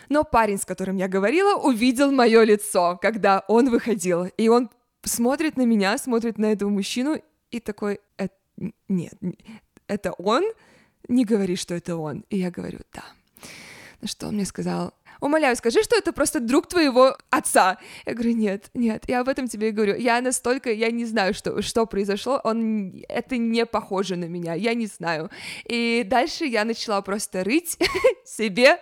Но 0.07 0.23
парень, 0.23 0.57
с 0.57 0.63
которым 0.63 0.95
я 0.95 1.09
говорила, 1.09 1.59
увидел 1.59 2.13
мое 2.13 2.43
лицо, 2.43 2.97
когда 3.01 3.43
он 3.49 3.69
выходил. 3.69 4.25
И 4.37 4.47
он 4.47 4.69
смотрит 5.07 5.57
на 5.57 5.65
меня, 5.65 5.97
смотрит 5.97 6.37
на 6.37 6.51
этого 6.51 6.69
мужчину 6.69 7.21
и 7.51 7.59
такой, 7.59 7.99
э, 8.17 8.27
нет, 8.87 9.13
это 9.87 10.11
он? 10.13 10.43
Не 11.07 11.25
говори, 11.25 11.55
что 11.55 11.75
это 11.75 11.95
он. 11.95 12.25
И 12.29 12.37
я 12.37 12.51
говорю, 12.51 12.79
да. 12.93 13.03
На 14.01 14.07
что 14.07 14.27
он 14.27 14.35
мне 14.35 14.45
сказал, 14.45 14.93
умоляю, 15.19 15.55
скажи, 15.55 15.83
что 15.83 15.95
это 15.95 16.13
просто 16.13 16.39
друг 16.39 16.67
твоего 16.67 17.17
отца. 17.29 17.77
Я 18.05 18.13
говорю, 18.13 18.33
нет, 18.35 18.69
нет, 18.73 19.03
я 19.07 19.21
об 19.21 19.29
этом 19.29 19.47
тебе 19.47 19.69
и 19.69 19.71
говорю. 19.71 19.95
Я 19.95 20.21
настолько, 20.21 20.71
я 20.71 20.91
не 20.91 21.05
знаю, 21.05 21.33
что, 21.33 21.61
что 21.61 21.85
произошло, 21.85 22.39
он, 22.43 23.03
это 23.07 23.37
не 23.37 23.65
похоже 23.65 24.15
на 24.15 24.25
меня, 24.25 24.53
я 24.53 24.73
не 24.73 24.87
знаю. 24.87 25.29
И 25.65 26.03
дальше 26.05 26.45
я 26.45 26.65
начала 26.65 27.01
просто 27.01 27.43
рыть 27.43 27.77
себе 28.25 28.79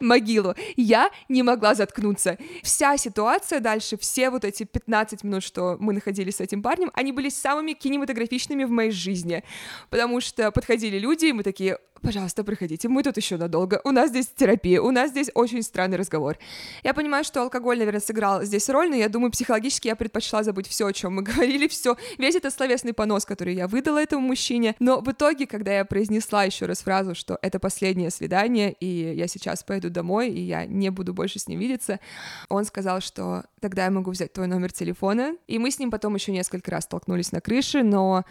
могилу. 0.00 0.54
Я 0.76 1.10
не 1.28 1.42
могла 1.42 1.74
заткнуться. 1.74 2.38
Вся 2.62 2.96
ситуация 2.96 3.60
дальше, 3.60 3.96
все 3.98 4.30
вот 4.30 4.44
эти 4.44 4.64
15 4.64 5.24
минут, 5.24 5.42
что 5.42 5.76
мы 5.78 5.92
находились 5.92 6.36
с 6.36 6.40
этим 6.40 6.62
парнем, 6.62 6.90
они 6.94 7.12
были 7.12 7.28
самыми 7.28 7.72
кинематографичными 7.72 8.64
в 8.64 8.70
моей 8.70 8.90
жизни, 8.90 9.44
потому 9.90 10.20
что 10.20 10.50
подходили 10.50 10.98
люди, 10.98 11.26
и 11.26 11.32
мы 11.32 11.42
такие, 11.42 11.78
пожалуйста, 12.00 12.44
приходите, 12.44 12.88
мы 12.88 13.02
тут 13.02 13.16
еще 13.16 13.36
надолго, 13.36 13.80
у 13.84 13.90
нас 13.90 14.10
здесь 14.10 14.28
терапия, 14.28 14.80
у 14.80 14.90
нас 14.90 15.10
здесь 15.10 15.30
очень 15.34 15.62
странный 15.62 15.96
разговор. 15.96 16.38
Я 16.82 16.94
понимаю, 16.94 17.24
что 17.24 17.42
алкоголь, 17.42 17.78
наверное, 17.78 18.00
сыграл 18.00 18.42
здесь 18.42 18.68
роль, 18.68 18.88
но 18.90 18.96
я 18.96 19.08
думаю, 19.08 19.30
психологически 19.30 19.88
я 19.88 19.96
предпочла 19.96 20.42
забыть 20.42 20.68
все, 20.68 20.86
о 20.86 20.92
чем 20.92 21.14
мы 21.14 21.22
говорили, 21.22 21.68
все, 21.68 21.96
весь 22.18 22.34
этот 22.34 22.54
словесный 22.54 22.92
понос, 22.92 23.24
который 23.24 23.54
я 23.54 23.68
выдала 23.68 24.02
этому 24.02 24.26
мужчине, 24.26 24.74
но 24.78 25.00
в 25.00 25.10
итоге, 25.10 25.46
когда 25.46 25.72
я 25.72 25.84
произнесла 25.84 26.44
еще 26.44 26.66
раз 26.66 26.82
фразу, 26.82 27.14
что 27.14 27.38
это 27.42 27.58
последнее 27.58 28.10
свидание, 28.10 28.72
и 28.72 29.14
я 29.14 29.26
сейчас 29.26 29.62
пойду 29.62 29.90
домой, 29.90 30.30
и 30.30 30.40
я 30.40 30.66
не 30.66 30.90
буду 30.90 31.14
больше 31.14 31.38
с 31.38 31.48
ним 31.48 31.60
видеться, 31.60 32.00
он 32.48 32.64
сказал, 32.64 33.00
что 33.00 33.44
тогда 33.60 33.84
я 33.84 33.90
могу 33.90 34.10
взять 34.10 34.32
твой 34.32 34.46
номер 34.46 34.72
телефона, 34.72 35.36
и 35.46 35.58
мы 35.58 35.70
с 35.70 35.78
ним 35.78 35.90
потом 35.90 36.14
еще 36.14 36.32
несколько 36.32 36.70
раз 36.70 36.84
столкнулись 36.84 37.32
на 37.32 37.40
крыше, 37.40 37.82
но 37.82 38.24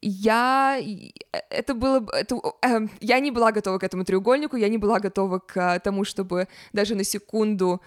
я... 0.00 0.78
Это 1.50 1.74
было... 1.74 2.06
Это, 2.12 2.40
э, 2.62 2.88
я 3.00 3.20
не 3.20 3.30
была 3.30 3.52
готова 3.52 3.78
к 3.78 3.84
этому 3.84 4.04
треугольнику, 4.04 4.56
я 4.56 4.68
не 4.68 4.78
была 4.78 5.00
готова 5.00 5.38
к 5.38 5.78
тому, 5.80 6.04
чтобы 6.04 6.48
даже 6.72 6.94
на 6.94 7.04
секунду 7.04 7.80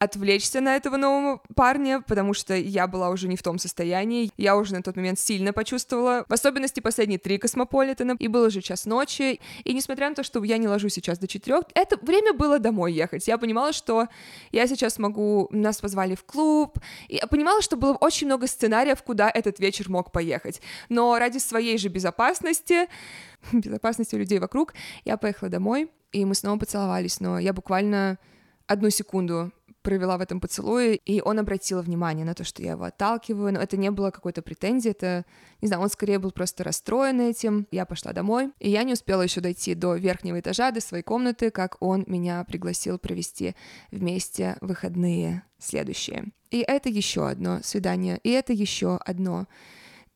отвлечься 0.00 0.62
на 0.62 0.76
этого 0.76 0.96
нового 0.96 1.42
парня, 1.54 2.00
потому 2.00 2.32
что 2.32 2.54
я 2.54 2.86
была 2.86 3.10
уже 3.10 3.28
не 3.28 3.36
в 3.36 3.42
том 3.42 3.58
состоянии. 3.58 4.32
Я 4.38 4.56
уже 4.56 4.72
на 4.72 4.82
тот 4.82 4.96
момент 4.96 5.20
сильно 5.20 5.52
почувствовала, 5.52 6.24
в 6.26 6.32
особенности 6.32 6.80
последние 6.80 7.18
три 7.18 7.36
космополитена, 7.36 8.16
и 8.18 8.26
было 8.26 8.48
же 8.48 8.62
час 8.62 8.86
ночи. 8.86 9.40
И 9.62 9.74
несмотря 9.74 10.08
на 10.08 10.14
то, 10.14 10.22
что 10.22 10.42
я 10.42 10.56
не 10.56 10.66
ложусь 10.66 10.94
сейчас 10.94 11.18
до 11.18 11.28
четырех, 11.28 11.64
это 11.74 11.98
время 11.98 12.32
было 12.32 12.58
домой 12.58 12.94
ехать. 12.94 13.28
Я 13.28 13.36
понимала, 13.36 13.74
что 13.74 14.08
я 14.52 14.66
сейчас 14.66 14.98
могу... 14.98 15.48
Нас 15.50 15.80
позвали 15.82 16.14
в 16.14 16.24
клуб. 16.24 16.78
И 17.08 17.16
я 17.16 17.26
понимала, 17.26 17.60
что 17.60 17.76
было 17.76 17.92
очень 18.00 18.26
много 18.26 18.46
сценариев, 18.46 19.02
куда 19.02 19.30
этот 19.30 19.60
вечер 19.60 19.90
мог 19.90 20.12
поехать. 20.12 20.62
Но 20.88 21.18
ради 21.18 21.36
своей 21.36 21.76
же 21.76 21.88
безопасности 21.88 22.88
безопасности 23.52 24.14
людей 24.14 24.38
вокруг, 24.38 24.72
я 25.04 25.18
поехала 25.18 25.50
домой, 25.50 25.90
и 26.12 26.24
мы 26.24 26.34
снова 26.34 26.58
поцеловались, 26.58 27.20
но 27.20 27.38
я 27.38 27.52
буквально 27.52 28.18
одну 28.66 28.88
секунду 28.90 29.50
провела 29.82 30.18
в 30.18 30.20
этом 30.20 30.40
поцелуе, 30.40 30.96
и 30.96 31.20
он 31.20 31.38
обратил 31.38 31.80
внимание 31.80 32.24
на 32.24 32.34
то, 32.34 32.44
что 32.44 32.62
я 32.62 32.72
его 32.72 32.84
отталкиваю, 32.84 33.52
но 33.52 33.60
это 33.60 33.76
не 33.76 33.90
было 33.90 34.10
какой-то 34.10 34.42
претензии, 34.42 34.90
это, 34.90 35.24
не 35.60 35.68
знаю, 35.68 35.82
он 35.82 35.90
скорее 35.90 36.18
был 36.18 36.32
просто 36.32 36.64
расстроен 36.64 37.20
этим. 37.20 37.66
Я 37.70 37.86
пошла 37.86 38.12
домой, 38.12 38.52
и 38.58 38.70
я 38.70 38.82
не 38.82 38.92
успела 38.92 39.22
еще 39.22 39.40
дойти 39.40 39.74
до 39.74 39.94
верхнего 39.94 40.40
этажа, 40.40 40.70
до 40.70 40.80
своей 40.80 41.02
комнаты, 41.02 41.50
как 41.50 41.76
он 41.80 42.04
меня 42.06 42.44
пригласил 42.44 42.98
провести 42.98 43.54
вместе 43.90 44.56
выходные 44.60 45.42
следующие. 45.58 46.32
И 46.50 46.60
это 46.66 46.88
еще 46.88 47.28
одно 47.28 47.60
свидание, 47.62 48.18
и 48.22 48.30
это 48.30 48.52
еще 48.52 48.96
одно 48.96 49.46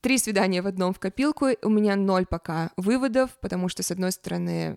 три 0.00 0.18
свидания 0.18 0.60
в 0.60 0.66
одном 0.66 0.92
в 0.92 0.98
копилку, 0.98 1.46
у 1.62 1.68
меня 1.70 1.96
ноль 1.96 2.26
пока 2.26 2.72
выводов, 2.76 3.30
потому 3.40 3.70
что, 3.70 3.82
с 3.82 3.90
одной 3.90 4.12
стороны, 4.12 4.76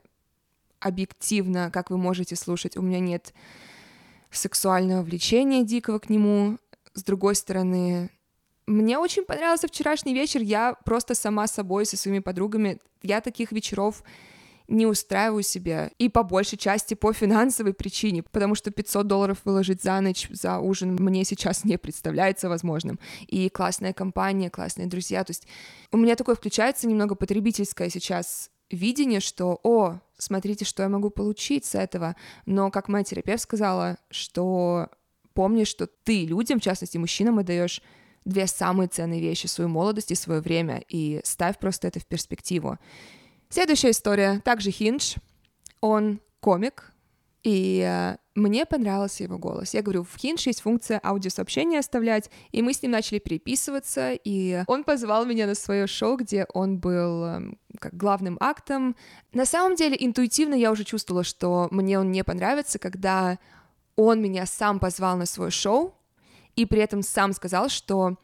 объективно, 0.79 1.69
как 1.71 1.89
вы 1.89 1.97
можете 1.97 2.35
слушать, 2.35 2.77
у 2.77 2.81
меня 2.81 2.99
нет 2.99 3.33
сексуального 4.31 5.01
влечения 5.01 5.63
дикого 5.63 5.99
к 5.99 6.09
нему. 6.09 6.57
С 6.93 7.03
другой 7.03 7.35
стороны, 7.35 8.09
мне 8.65 8.99
очень 8.99 9.23
понравился 9.23 9.67
вчерашний 9.67 10.13
вечер. 10.13 10.41
Я 10.41 10.75
просто 10.85 11.15
сама 11.15 11.47
собой 11.47 11.85
со 11.85 11.95
своими 11.95 12.19
подругами. 12.19 12.79
Я 13.01 13.21
таких 13.21 13.51
вечеров 13.51 14.03
не 14.67 14.85
устраиваю 14.85 15.43
себе. 15.43 15.91
И 15.97 16.09
по 16.09 16.23
большей 16.23 16.57
части 16.57 16.93
по 16.93 17.13
финансовой 17.13 17.73
причине, 17.73 18.23
потому 18.23 18.55
что 18.55 18.69
500 18.71 19.07
долларов 19.07 19.39
выложить 19.45 19.81
за 19.81 19.99
ночь 20.01 20.27
за 20.29 20.59
ужин 20.59 20.95
мне 20.99 21.23
сейчас 21.23 21.63
не 21.63 21.77
представляется 21.77 22.49
возможным. 22.49 22.99
И 23.27 23.47
классная 23.49 23.93
компания, 23.93 24.49
классные 24.49 24.87
друзья. 24.87 25.23
То 25.23 25.31
есть 25.31 25.47
у 25.91 25.97
меня 25.97 26.15
такое 26.15 26.35
включается 26.35 26.87
немного 26.87 27.15
потребительское 27.15 27.89
сейчас 27.89 28.51
видение, 28.69 29.19
что, 29.19 29.59
о, 29.63 29.99
смотрите, 30.17 30.65
что 30.65 30.83
я 30.83 30.89
могу 30.89 31.09
получить 31.09 31.65
с 31.65 31.75
этого. 31.75 32.15
Но, 32.45 32.71
как 32.71 32.87
моя 32.87 33.03
терапевт 33.03 33.41
сказала, 33.41 33.97
что 34.09 34.89
помни, 35.33 35.63
что 35.63 35.87
ты 35.87 36.25
людям, 36.25 36.59
в 36.59 36.63
частности 36.63 36.97
мужчинам, 36.97 37.39
отдаешь 37.39 37.81
две 38.25 38.47
самые 38.47 38.87
ценные 38.87 39.21
вещи, 39.21 39.47
свою 39.47 39.69
молодость 39.69 40.11
и 40.11 40.15
свое 40.15 40.41
время, 40.41 40.83
и 40.89 41.21
ставь 41.23 41.57
просто 41.59 41.87
это 41.87 41.99
в 41.99 42.05
перспективу. 42.05 42.77
Следующая 43.49 43.91
история, 43.91 44.41
также 44.43 44.71
Хиндж. 44.71 45.15
Он 45.79 46.19
комик, 46.39 46.91
и 47.47 47.81
э, 47.81 48.17
мне 48.35 48.65
понравился 48.65 49.23
его 49.23 49.37
голос. 49.37 49.73
Я 49.73 49.81
говорю, 49.81 50.03
в 50.03 50.17
Хинш 50.17 50.47
есть 50.47 50.59
функция 50.59 50.99
аудиосообщения 51.01 51.79
оставлять, 51.79 52.29
и 52.51 52.61
мы 52.61 52.73
с 52.73 52.81
ним 52.81 52.91
начали 52.91 53.19
переписываться, 53.19 54.11
и 54.11 54.63
он 54.67 54.83
позвал 54.83 55.25
меня 55.25 55.47
на 55.47 55.55
свое 55.55 55.87
шоу, 55.87 56.17
где 56.17 56.45
он 56.53 56.77
был 56.77 57.23
эм, 57.23 57.57
как 57.79 57.95
главным 57.95 58.35
актом. 58.41 58.97
На 59.31 59.45
самом 59.45 59.75
деле, 59.77 59.95
интуитивно 59.97 60.55
я 60.55 60.71
уже 60.71 60.83
чувствовала, 60.83 61.23
что 61.23 61.69
мне 61.71 61.97
он 61.97 62.11
не 62.11 62.25
понравится, 62.25 62.79
когда 62.79 63.39
он 63.95 64.21
меня 64.21 64.45
сам 64.45 64.79
позвал 64.79 65.15
на 65.15 65.25
свое 65.25 65.49
шоу, 65.49 65.95
и 66.57 66.65
при 66.65 66.81
этом 66.81 67.01
сам 67.01 67.31
сказал, 67.31 67.69
что 67.69 68.17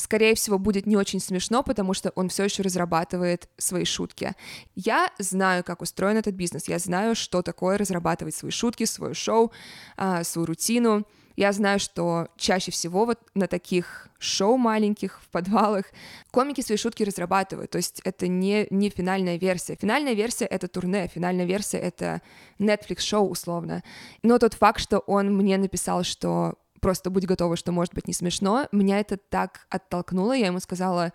скорее 0.00 0.34
всего, 0.34 0.58
будет 0.58 0.86
не 0.86 0.96
очень 0.96 1.20
смешно, 1.20 1.62
потому 1.62 1.94
что 1.94 2.10
он 2.14 2.28
все 2.28 2.44
еще 2.44 2.62
разрабатывает 2.62 3.48
свои 3.56 3.84
шутки. 3.84 4.32
Я 4.74 5.10
знаю, 5.18 5.64
как 5.64 5.82
устроен 5.82 6.16
этот 6.16 6.34
бизнес, 6.34 6.68
я 6.68 6.78
знаю, 6.78 7.14
что 7.14 7.42
такое 7.42 7.78
разрабатывать 7.78 8.34
свои 8.34 8.50
шутки, 8.50 8.84
свое 8.84 9.14
шоу, 9.14 9.52
а, 9.96 10.24
свою 10.24 10.46
рутину. 10.46 11.06
Я 11.36 11.52
знаю, 11.52 11.78
что 11.78 12.28
чаще 12.36 12.72
всего 12.72 13.04
вот 13.04 13.20
на 13.34 13.46
таких 13.46 14.08
шоу 14.18 14.56
маленьких 14.56 15.20
в 15.22 15.28
подвалах 15.28 15.84
комики 16.32 16.62
свои 16.62 16.76
шутки 16.76 17.04
разрабатывают, 17.04 17.70
то 17.70 17.78
есть 17.78 18.00
это 18.02 18.26
не, 18.26 18.66
не 18.70 18.90
финальная 18.90 19.38
версия. 19.38 19.76
Финальная 19.80 20.14
версия— 20.14 20.44
это 20.46 20.66
турне, 20.66 21.06
финальная 21.06 21.44
версия— 21.44 21.78
это 21.78 22.22
Netflix-шоу 22.58 23.28
условно. 23.28 23.84
Но 24.24 24.38
тот 24.38 24.54
факт, 24.54 24.80
что 24.80 24.98
он 24.98 25.32
мне 25.36 25.58
написал, 25.58 26.02
что 26.02 26.56
просто 26.80 27.10
будь 27.10 27.26
готова, 27.26 27.56
что 27.56 27.72
может 27.72 27.94
быть 27.94 28.08
не 28.08 28.14
смешно, 28.14 28.68
меня 28.72 29.00
это 29.00 29.16
так 29.16 29.66
оттолкнуло, 29.70 30.32
я 30.32 30.46
ему 30.46 30.60
сказала, 30.60 31.12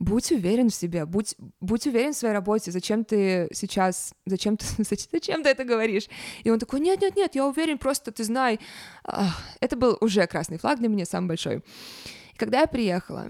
будь 0.00 0.32
уверен 0.32 0.70
в 0.70 0.74
себе, 0.74 1.04
будь, 1.04 1.36
будь 1.60 1.86
уверен 1.86 2.12
в 2.12 2.16
своей 2.16 2.34
работе, 2.34 2.72
зачем 2.72 3.04
ты 3.04 3.48
сейчас, 3.52 4.14
зачем 4.26 4.56
ты, 4.56 4.66
зачем 5.12 5.42
ты 5.42 5.50
это 5.50 5.64
говоришь? 5.64 6.08
И 6.42 6.50
он 6.50 6.58
такой, 6.58 6.80
нет-нет-нет, 6.80 7.34
я 7.34 7.46
уверен, 7.46 7.78
просто 7.78 8.10
ты 8.10 8.24
знай. 8.24 8.58
Это 9.60 9.76
был 9.76 9.96
уже 10.00 10.26
красный 10.26 10.58
флаг 10.58 10.78
для 10.78 10.88
меня, 10.88 11.04
самый 11.04 11.28
большой. 11.28 11.58
И 12.34 12.36
когда 12.36 12.60
я 12.60 12.66
приехала, 12.66 13.28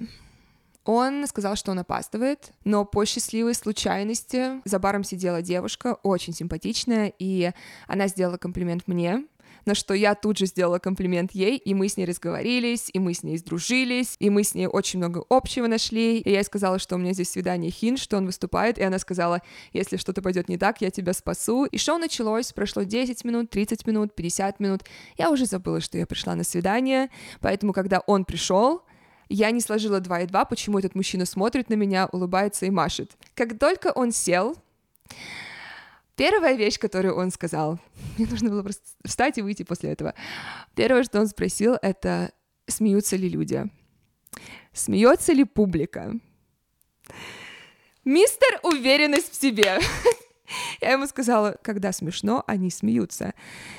он 0.84 1.26
сказал, 1.26 1.56
что 1.56 1.72
он 1.72 1.80
опаздывает, 1.80 2.52
но 2.64 2.84
по 2.84 3.04
счастливой 3.04 3.54
случайности 3.54 4.60
за 4.64 4.78
баром 4.78 5.04
сидела 5.04 5.42
девушка, 5.42 5.94
очень 6.02 6.32
симпатичная, 6.32 7.12
и 7.18 7.52
она 7.86 8.06
сделала 8.06 8.38
комплимент 8.38 8.84
мне, 8.86 9.24
на 9.66 9.74
что 9.74 9.94
я 9.94 10.14
тут 10.14 10.38
же 10.38 10.46
сделала 10.46 10.78
комплимент 10.78 11.32
ей, 11.32 11.56
и 11.56 11.74
мы 11.74 11.88
с 11.88 11.96
ней 11.96 12.04
разговорились, 12.04 12.90
и 12.92 12.98
мы 12.98 13.14
с 13.14 13.22
ней 13.22 13.38
сдружились, 13.38 14.16
и 14.18 14.30
мы 14.30 14.44
с 14.44 14.54
ней 14.54 14.66
очень 14.66 14.98
много 14.98 15.24
общего 15.28 15.66
нашли, 15.66 16.18
и 16.18 16.30
я 16.30 16.38
ей 16.38 16.44
сказала, 16.44 16.78
что 16.78 16.96
у 16.96 16.98
меня 16.98 17.12
здесь 17.12 17.30
свидание 17.30 17.70
Хин, 17.70 17.96
что 17.96 18.16
он 18.16 18.26
выступает, 18.26 18.78
и 18.78 18.82
она 18.82 18.98
сказала, 18.98 19.42
если 19.72 19.96
что-то 19.96 20.22
пойдет 20.22 20.48
не 20.48 20.58
так, 20.58 20.80
я 20.80 20.90
тебя 20.90 21.12
спасу, 21.12 21.64
и 21.64 21.78
шоу 21.78 21.98
началось, 21.98 22.52
прошло 22.52 22.82
10 22.82 23.24
минут, 23.24 23.50
30 23.50 23.86
минут, 23.86 24.14
50 24.14 24.60
минут, 24.60 24.82
я 25.16 25.30
уже 25.30 25.46
забыла, 25.46 25.80
что 25.80 25.98
я 25.98 26.06
пришла 26.06 26.34
на 26.34 26.44
свидание, 26.44 27.10
поэтому, 27.40 27.72
когда 27.72 28.00
он 28.00 28.24
пришел, 28.24 28.82
я 29.28 29.50
не 29.52 29.60
сложила 29.60 30.00
2 30.00 30.20
и 30.20 30.26
2, 30.26 30.44
почему 30.44 30.78
этот 30.78 30.94
мужчина 30.94 31.24
смотрит 31.24 31.70
на 31.70 31.74
меня, 31.74 32.08
улыбается 32.10 32.66
и 32.66 32.70
машет. 32.70 33.12
Как 33.34 33.58
только 33.58 33.92
он 33.92 34.10
сел, 34.10 34.56
Первая 36.20 36.54
вещь, 36.54 36.78
которую 36.78 37.16
он 37.16 37.30
сказал, 37.30 37.78
мне 38.18 38.26
нужно 38.28 38.50
было 38.50 38.62
просто 38.62 38.82
встать 39.06 39.38
и 39.38 39.42
выйти 39.42 39.62
после 39.62 39.92
этого. 39.92 40.14
Первое, 40.74 41.02
что 41.02 41.18
он 41.18 41.26
спросил, 41.26 41.78
это 41.80 42.32
смеются 42.66 43.16
ли 43.16 43.26
люди, 43.26 43.64
смеется 44.74 45.32
ли 45.32 45.44
публика. 45.44 46.12
Мистер 48.04 48.60
уверенность 48.64 49.32
в 49.32 49.40
себе. 49.40 49.78
Я 50.80 50.92
ему 50.92 51.06
сказала, 51.06 51.56
когда 51.62 51.92
смешно, 51.92 52.44
они 52.46 52.70
смеются. 52.70 53.34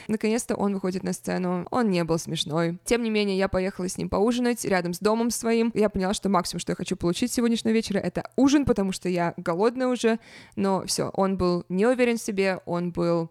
Наконец-то 0.07 0.55
он 0.55 0.73
выходит 0.73 1.03
на 1.03 1.13
сцену. 1.13 1.67
Он 1.71 1.89
не 1.89 2.03
был 2.03 2.17
смешной. 2.17 2.79
Тем 2.85 3.03
не 3.03 3.09
менее, 3.09 3.37
я 3.37 3.47
поехала 3.47 3.87
с 3.87 3.97
ним 3.97 4.09
поужинать 4.09 4.63
рядом 4.65 4.93
с 4.93 4.99
домом 4.99 5.29
своим. 5.29 5.71
Я 5.73 5.89
поняла, 5.89 6.13
что 6.13 6.29
максимум, 6.29 6.59
что 6.59 6.71
я 6.71 6.75
хочу 6.75 6.95
получить 6.95 7.31
сегодняшнего 7.31 7.73
вечера, 7.73 7.99
это 7.99 8.29
ужин, 8.35 8.65
потому 8.65 8.91
что 8.91 9.09
я 9.09 9.33
голодная 9.37 9.87
уже. 9.87 10.19
Но 10.55 10.85
все, 10.85 11.09
он 11.13 11.37
был 11.37 11.65
не 11.69 11.85
уверен 11.85 12.17
в 12.17 12.21
себе, 12.21 12.61
он 12.65 12.91
был 12.91 13.29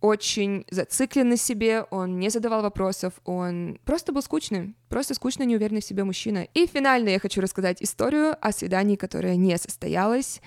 очень 0.00 0.66
зациклен 0.68 1.28
на 1.28 1.36
себе, 1.36 1.82
он 1.90 2.18
не 2.18 2.28
задавал 2.28 2.62
вопросов, 2.62 3.14
он 3.24 3.78
просто 3.84 4.12
был 4.12 4.20
скучным, 4.20 4.74
просто 4.88 5.14
скучно 5.14 5.44
неуверенный 5.44 5.80
в 5.80 5.84
себе 5.84 6.02
мужчина. 6.02 6.48
И 6.54 6.66
финально 6.66 7.10
я 7.10 7.20
хочу 7.20 7.40
рассказать 7.40 7.80
историю 7.80 8.36
о 8.40 8.50
свидании, 8.50 8.96
которое 8.96 9.36
не 9.36 9.56
состоялось. 9.58 10.40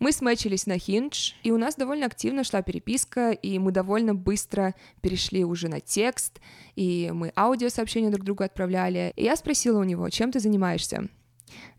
Мы 0.00 0.12
смечились 0.12 0.66
на 0.66 0.78
Хиндж, 0.78 1.32
и 1.42 1.50
у 1.50 1.58
нас 1.58 1.76
довольно 1.76 2.06
активно 2.06 2.44
шла 2.44 2.62
переписка, 2.62 3.30
и 3.30 3.58
мы 3.58 3.72
довольно 3.72 4.14
быстро 4.14 4.74
перешли 5.00 5.44
уже 5.44 5.68
на 5.68 5.80
текст, 5.80 6.40
и 6.74 7.10
мы 7.14 7.32
аудиосообщения 7.36 8.10
друг 8.10 8.24
другу 8.24 8.44
отправляли. 8.44 9.12
И 9.16 9.24
я 9.24 9.36
спросила 9.36 9.80
у 9.80 9.84
него, 9.84 10.08
чем 10.10 10.32
ты 10.32 10.40
занимаешься? 10.40 11.08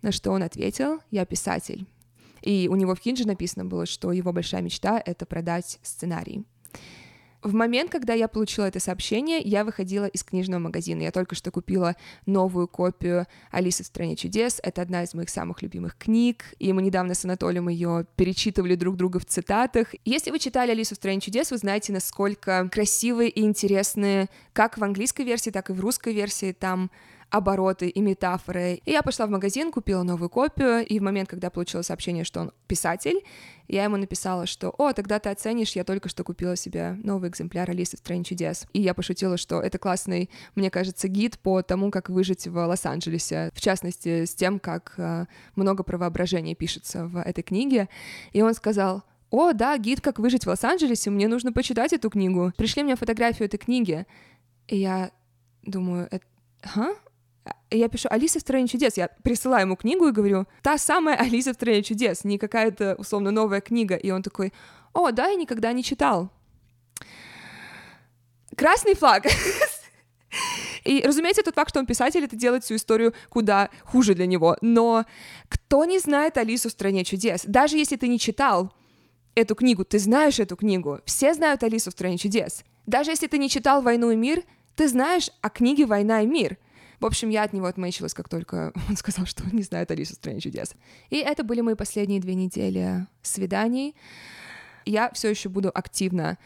На 0.02 0.12
что 0.12 0.32
он 0.32 0.44
ответил, 0.44 1.00
я 1.12 1.26
писатель. 1.26 1.86
И 2.42 2.68
у 2.72 2.76
него 2.76 2.96
в 2.96 3.00
Хиндже 3.00 3.28
написано 3.28 3.66
было, 3.66 3.86
что 3.86 4.12
его 4.12 4.32
большая 4.32 4.62
мечта— 4.62 5.02
это 5.06 5.26
продать 5.26 5.80
сценарий. 5.84 6.46
В 7.44 7.54
момент, 7.54 7.92
когда 7.92 8.14
я 8.14 8.28
получила 8.28 8.66
это 8.66 8.80
сообщение, 8.80 9.40
я 9.40 9.64
выходила 9.64 10.06
из 10.06 10.24
книжного 10.24 10.60
магазина. 10.60 11.04
Я 11.04 11.12
только 11.12 11.36
что 11.36 11.52
купила 11.52 11.96
новую 12.26 12.68
копию 12.68 13.28
«Алисы 13.52 13.84
в 13.84 13.88
стране 13.88 14.16
чудес». 14.16 14.60
Это 14.64 14.82
одна 14.82 15.04
из 15.04 15.14
моих 15.14 15.30
самых 15.30 15.62
любимых 15.62 15.96
книг, 15.98 16.46
и 16.58 16.74
мы 16.74 16.82
недавно 16.82 17.14
с 17.14 17.26
Анатолием 17.26 17.70
ее 17.70 18.08
перечитывали 18.16 18.76
друг 18.76 18.96
друга 18.96 19.20
в 19.20 19.26
цитатах. 19.26 19.90
Если 20.04 20.32
вы 20.32 20.40
читали 20.40 20.72
«Алису 20.72 20.96
в 20.96 20.98
стране 20.98 21.22
чудес», 21.22 21.52
вы 21.52 21.58
знаете, 21.58 21.94
насколько 21.94 22.68
красивые 22.72 23.30
и 23.30 23.42
интересные 23.42 24.30
как 24.54 24.80
в 24.80 24.84
английской 24.84 25.24
версии, 25.24 25.52
так 25.52 25.70
и 25.70 25.74
в 25.74 25.80
русской 25.80 26.14
версии 26.14 26.54
там 26.54 26.90
обороты 27.30 27.90
и 27.90 28.00
метафоры. 28.02 28.82
И 28.86 28.92
я 28.92 29.02
пошла 29.02 29.26
в 29.26 29.30
магазин, 29.30 29.72
купила 29.72 30.04
новую 30.04 30.30
копию, 30.30 30.86
и 30.86 31.00
в 31.00 31.04
момент, 31.04 31.30
когда 31.30 31.50
получила 31.50 31.82
сообщение, 31.82 32.24
что 32.24 32.42
он 32.42 32.52
писатель, 32.68 33.24
я 33.68 33.84
ему 33.84 33.98
написала, 33.98 34.46
что 34.46 34.74
«О, 34.78 34.94
тогда 34.94 35.20
ты 35.20 35.30
оценишь, 35.30 35.76
я 35.76 35.84
только 35.84 36.08
что 36.08 36.24
купила 36.24 36.56
себе 36.56 36.98
новый 37.04 37.30
экземпляр 37.30 37.70
Алисы 37.70 37.98
в 37.98 38.00
стране 38.00 38.24
чудес». 38.24 38.66
И 38.72 38.82
я 38.82 38.94
пошутила, 38.94 39.36
что 39.38 39.62
это 39.62 39.78
классный, 39.78 40.30
мне 40.56 40.70
кажется, 40.70 41.10
гид 41.10 41.38
по 41.40 41.62
тому, 41.62 41.92
как 41.92 42.10
выжить 42.10 42.48
в 42.48 42.56
Лос-Анджелесе, 42.56 43.52
в 43.54 43.60
частности, 43.60 44.24
с 44.26 44.34
тем, 44.34 44.60
как 44.60 44.94
э, 44.98 45.26
много 45.56 45.84
правоображения 45.84 46.56
пишется 46.56 47.08
в 47.08 47.20
этой 47.20 47.44
книге. 47.44 47.90
И 48.32 48.42
он 48.42 48.54
сказал, 48.54 49.04
о, 49.30 49.52
да, 49.52 49.78
гид 49.78 50.00
«Как 50.00 50.20
выжить 50.20 50.46
в 50.46 50.48
Лос-Анджелесе», 50.48 51.10
мне 51.10 51.28
нужно 51.28 51.52
почитать 51.52 51.92
эту 51.92 52.10
книгу. 52.10 52.54
Пришли 52.56 52.84
мне 52.84 52.96
фотографию 52.96 53.48
этой 53.48 53.58
книги. 53.58 54.06
И 54.68 54.78
я 54.78 55.12
думаю, 55.64 56.08
это... 56.10 56.26
Ха? 56.62 56.96
Я 57.70 57.90
пишу 57.90 58.08
«Алиса 58.12 58.40
в 58.40 58.42
стране 58.42 58.68
чудес». 58.68 58.98
Я 58.98 59.10
присылаю 59.24 59.66
ему 59.66 59.76
книгу 59.76 60.08
и 60.08 60.12
говорю 60.12 60.48
«Та 60.62 60.78
самая 60.78 61.16
Алиса 61.16 61.52
в 61.52 61.56
стране 61.56 61.84
чудес», 61.84 62.24
не 62.24 62.38
какая-то, 62.38 62.96
условно, 62.98 63.32
новая 63.32 63.62
книга. 63.62 63.96
И 63.96 64.12
он 64.12 64.24
такой 64.24 64.54
«О, 64.94 65.12
да, 65.12 65.28
я 65.28 65.36
никогда 65.36 65.72
не 65.74 65.84
читал». 65.84 66.32
Красный 68.56 68.96
флаг. 68.96 69.26
И, 70.84 71.04
разумеется, 71.06 71.44
тот 71.44 71.56
факт, 71.56 71.70
что 71.70 71.80
он 71.80 71.86
писатель, 71.86 72.24
это 72.24 72.36
делает 72.36 72.64
всю 72.64 72.76
историю 72.76 73.14
куда 73.30 73.70
хуже 73.84 74.14
для 74.14 74.26
него. 74.26 74.58
Но 74.62 75.06
кто 75.50 75.86
не 75.86 76.00
знает 76.00 76.38
Алису 76.38 76.70
в 76.70 76.72
стране 76.72 77.04
чудес? 77.04 77.44
Даже 77.46 77.78
если 77.78 77.98
ты 77.98 78.08
не 78.08 78.18
читал 78.18 78.74
эту 79.36 79.54
книгу, 79.56 79.84
ты 79.84 80.00
знаешь 80.00 80.40
эту 80.40 80.56
книгу. 80.56 81.00
Все 81.06 81.34
знают 81.34 81.64
Алису 81.64 81.92
в 81.92 81.94
стране 81.94 82.18
чудес. 82.18 82.64
Даже 82.86 83.12
если 83.12 83.28
ты 83.28 83.38
не 83.38 83.50
читал 83.50 83.82
«Войну 83.82 84.12
и 84.12 84.16
мир», 84.16 84.44
ты 84.76 84.88
знаешь 84.88 85.30
о 85.42 85.50
книге 85.50 85.86
«Война 85.86 86.22
и 86.22 86.26
мир». 86.26 86.58
В 87.00 87.06
общем, 87.06 87.30
я 87.30 87.44
от 87.44 87.54
него 87.54 87.68
отмечилась, 87.68 88.14
как 88.14 88.30
только 88.30 88.74
он 88.90 88.98
сказал, 88.98 89.26
что 89.26 89.44
он 89.44 89.52
не 89.52 89.64
знает 89.64 89.92
Алису 89.92 90.14
в 90.14 90.16
стране 90.18 90.40
чудес. 90.40 90.74
И 91.10 91.18
это 91.18 91.44
были 91.44 91.62
мои 91.62 91.76
последние 91.76 92.20
две 92.20 92.36
недели 92.36 93.08
свиданий. 93.22 93.96
Я 94.86 95.12
все 95.12 95.30
еще 95.30 95.50
буду 95.50 95.70
активно 95.74 96.38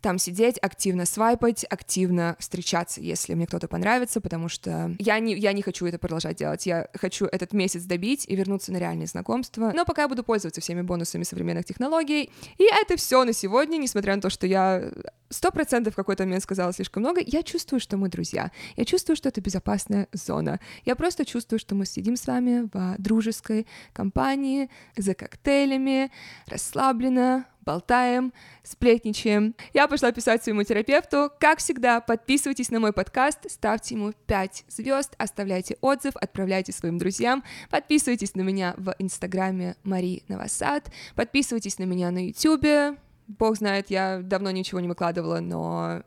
там 0.00 0.18
сидеть, 0.18 0.58
активно 0.60 1.06
свайпать, 1.06 1.64
активно 1.68 2.36
встречаться, 2.38 3.00
если 3.00 3.34
мне 3.34 3.46
кто-то 3.46 3.68
понравится, 3.68 4.20
потому 4.20 4.48
что 4.48 4.94
я 4.98 5.18
не, 5.18 5.34
я 5.34 5.52
не 5.52 5.62
хочу 5.62 5.86
это 5.86 5.98
продолжать 5.98 6.36
делать. 6.36 6.66
Я 6.66 6.88
хочу 6.94 7.26
этот 7.26 7.52
месяц 7.52 7.84
добить 7.84 8.24
и 8.28 8.36
вернуться 8.36 8.72
на 8.72 8.78
реальные 8.78 9.06
знакомства. 9.06 9.72
Но 9.74 9.84
пока 9.84 10.02
я 10.02 10.08
буду 10.08 10.22
пользоваться 10.22 10.60
всеми 10.60 10.82
бонусами 10.82 11.22
современных 11.22 11.64
технологий. 11.64 12.30
И 12.58 12.64
это 12.64 12.96
все 12.96 13.24
на 13.24 13.32
сегодня, 13.32 13.76
несмотря 13.76 14.14
на 14.16 14.22
то, 14.22 14.30
что 14.30 14.46
я 14.46 14.90
сто 15.30 15.50
процентов 15.50 15.92
в 15.92 15.96
какой-то 15.96 16.24
момент 16.24 16.42
сказала 16.42 16.72
слишком 16.72 17.02
много, 17.02 17.20
я 17.24 17.42
чувствую, 17.42 17.80
что 17.80 17.96
мы 17.96 18.08
друзья. 18.08 18.50
Я 18.76 18.84
чувствую, 18.84 19.16
что 19.16 19.28
это 19.28 19.40
безопасная 19.40 20.08
зона. 20.12 20.60
Я 20.84 20.96
просто 20.96 21.24
чувствую, 21.24 21.58
что 21.58 21.74
мы 21.74 21.86
сидим 21.86 22.16
с 22.16 22.26
вами 22.26 22.68
в 22.72 22.96
дружеской 22.98 23.66
компании, 23.92 24.70
за 24.96 25.14
коктейлями, 25.14 26.10
расслабленно, 26.46 27.46
болтаем, 27.68 28.32
сплетничаем. 28.62 29.54
Я 29.74 29.88
пошла 29.88 30.10
писать 30.10 30.42
своему 30.42 30.62
терапевту. 30.62 31.30
Как 31.38 31.58
всегда, 31.58 32.00
подписывайтесь 32.00 32.70
на 32.70 32.80
мой 32.80 32.94
подкаст, 32.94 33.40
ставьте 33.50 33.94
ему 33.94 34.12
5 34.26 34.64
звезд, 34.68 35.14
оставляйте 35.18 35.76
отзыв, 35.82 36.16
отправляйте 36.16 36.72
своим 36.72 36.96
друзьям, 36.96 37.44
подписывайтесь 37.68 38.34
на 38.34 38.40
меня 38.40 38.74
в 38.78 38.94
инстаграме 38.98 39.76
Мари 39.84 40.22
Новосад, 40.28 40.90
подписывайтесь 41.14 41.78
на 41.78 41.84
меня 41.84 42.10
на 42.10 42.28
ютюбе, 42.28 42.96
бог 43.26 43.56
знает, 43.56 43.90
я 43.90 44.20
давно 44.22 44.50
ничего 44.50 44.80
не 44.80 44.88
выкладывала, 44.88 45.40
но 45.40 46.02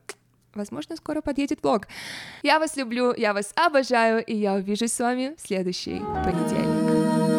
возможно, 0.55 0.95
скоро 0.95 1.21
подъедет 1.21 1.61
влог. 1.61 1.87
Я 2.41 2.57
вас 2.57 2.75
люблю, 2.75 3.13
я 3.15 3.33
вас 3.33 3.53
обожаю, 3.55 4.25
и 4.25 4.35
я 4.35 4.55
увижусь 4.55 4.93
с 4.93 4.99
вами 4.99 5.35
в 5.37 5.45
следующий 5.45 5.99
понедельник. 6.25 7.30